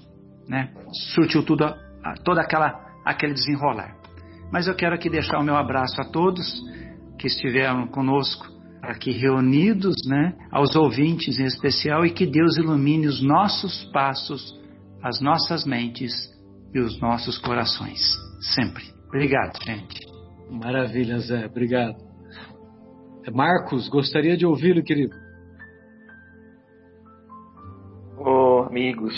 [0.49, 0.73] né,
[1.15, 1.67] surtiu tudo,
[2.25, 3.95] toda aquela aquele desenrolar.
[4.51, 6.63] Mas eu quero aqui deixar o meu abraço a todos
[7.19, 8.47] que estiveram conosco
[8.83, 14.55] aqui reunidos, né, aos ouvintes em especial, e que Deus ilumine os nossos passos,
[15.03, 16.13] as nossas mentes
[16.75, 18.01] e os nossos corações,
[18.55, 18.85] sempre.
[19.09, 20.14] Obrigado, gente.
[20.51, 21.97] Maravilha, Zé, obrigado.
[23.33, 25.15] Marcos, gostaria de ouvi-lo, querido.
[28.19, 29.15] Oh, amigos,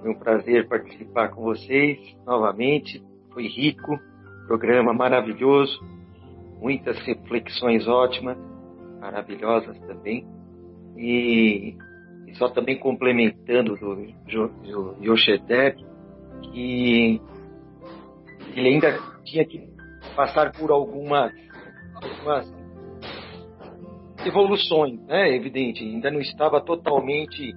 [0.00, 3.02] foi um prazer participar com vocês novamente.
[3.32, 3.98] Foi rico,
[4.46, 5.80] Programa maravilhoso,
[6.60, 8.36] muitas reflexões ótimas,
[9.00, 10.26] maravilhosas também.
[10.96, 11.76] E,
[12.26, 15.16] e só também complementando do, do, do
[16.42, 17.20] que
[18.54, 19.71] ele ainda tinha que
[20.14, 21.32] passar por algumas,
[21.94, 22.52] algumas
[24.26, 25.34] evoluções, né?
[25.34, 27.54] Evidente, ainda não estava totalmente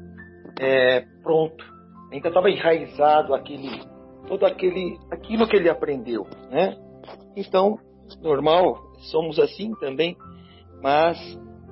[0.60, 1.64] é, pronto,
[2.12, 3.70] ainda estava enraizado aquele
[4.28, 6.76] todo aquele aquilo que ele aprendeu, né?
[7.36, 7.78] Então,
[8.22, 8.76] normal,
[9.12, 10.16] somos assim também,
[10.82, 11.18] mas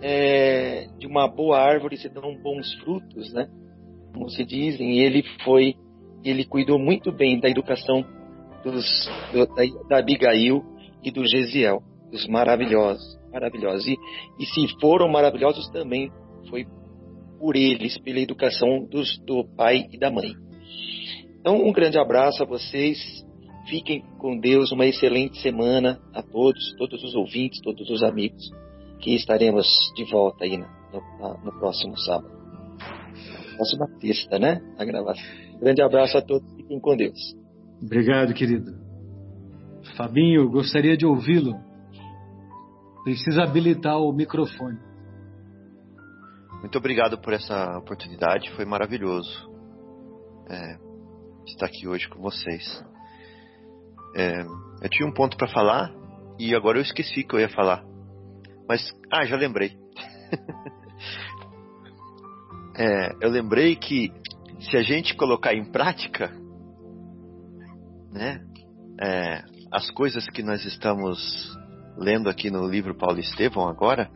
[0.01, 3.47] é, de uma boa árvore se dão bons frutos, né?
[4.13, 5.75] Como se dizem, ele foi,
[6.23, 8.05] ele cuidou muito bem da educação
[8.63, 10.63] dos, da, da Abigail
[11.03, 13.85] e do Gesiel, os maravilhosos, maravilhosos.
[13.87, 13.97] E,
[14.39, 16.11] e se foram maravilhosos também,
[16.49, 16.65] foi
[17.39, 20.33] por eles, pela educação dos, do pai e da mãe.
[21.39, 22.97] Então, um grande abraço a vocês.
[23.67, 28.49] Fiquem com Deus, uma excelente semana a todos, todos os ouvintes, todos os amigos,
[28.99, 32.31] que estaremos de volta aí no, no, no próximo sábado.
[33.55, 34.61] Próxima sexta, né?
[34.77, 35.23] A gravação.
[35.59, 37.42] Grande abraço a todos, fiquem com Deus.
[37.85, 38.73] Obrigado, querido.
[39.97, 41.53] Fabinho, gostaria de ouvi-lo.
[43.03, 44.79] Precisa habilitar o microfone.
[46.61, 49.51] Muito obrigado por essa oportunidade, foi maravilhoso
[50.49, 50.77] é,
[51.45, 52.81] estar aqui hoje com vocês.
[54.15, 54.43] É,
[54.81, 55.93] eu tinha um ponto para falar
[56.39, 57.83] e agora eu esqueci que eu ia falar.
[58.65, 58.79] Mas,
[59.11, 59.77] ah, já lembrei.
[62.79, 64.09] é, eu lembrei que
[64.61, 66.31] se a gente colocar em prática,
[68.13, 68.39] né,
[69.01, 71.57] é, as coisas que nós estamos
[71.97, 74.09] lendo aqui no livro Paulo Estevão agora,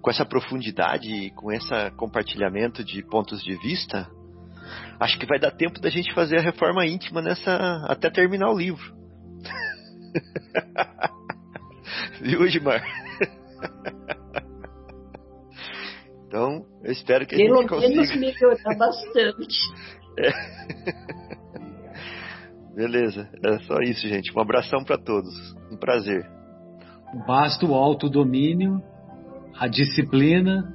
[0.00, 4.08] com essa profundidade e com esse compartilhamento de pontos de vista,
[4.98, 8.58] acho que vai dar tempo da gente fazer a reforma íntima nessa até terminar o
[8.58, 8.92] livro.
[12.20, 12.82] Viu, Gilmar?
[16.26, 17.88] então, eu espero que a Pelo gente consiga.
[17.88, 19.58] menos melhorar bastante.
[20.18, 20.30] É.
[22.74, 24.32] Beleza, é só isso, gente.
[24.36, 25.32] Um abração para todos.
[25.70, 26.26] Um prazer.
[27.26, 28.82] Basta o autodomínio,
[29.54, 30.74] a disciplina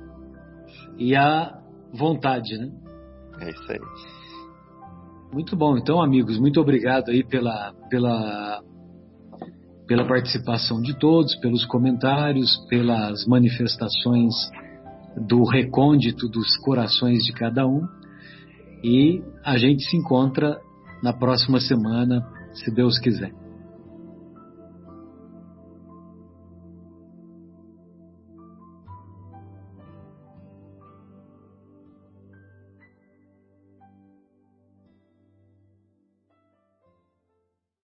[0.98, 1.60] e a
[1.92, 2.72] vontade, né?
[3.40, 3.80] É isso aí.
[5.34, 5.78] Muito bom.
[5.78, 8.62] Então, amigos, muito obrigado aí pela, pela,
[9.88, 14.34] pela participação de todos, pelos comentários, pelas manifestações
[15.28, 17.82] do recôndito dos corações de cada um.
[18.84, 20.60] E a gente se encontra
[21.02, 23.47] na próxima semana, se Deus quiser.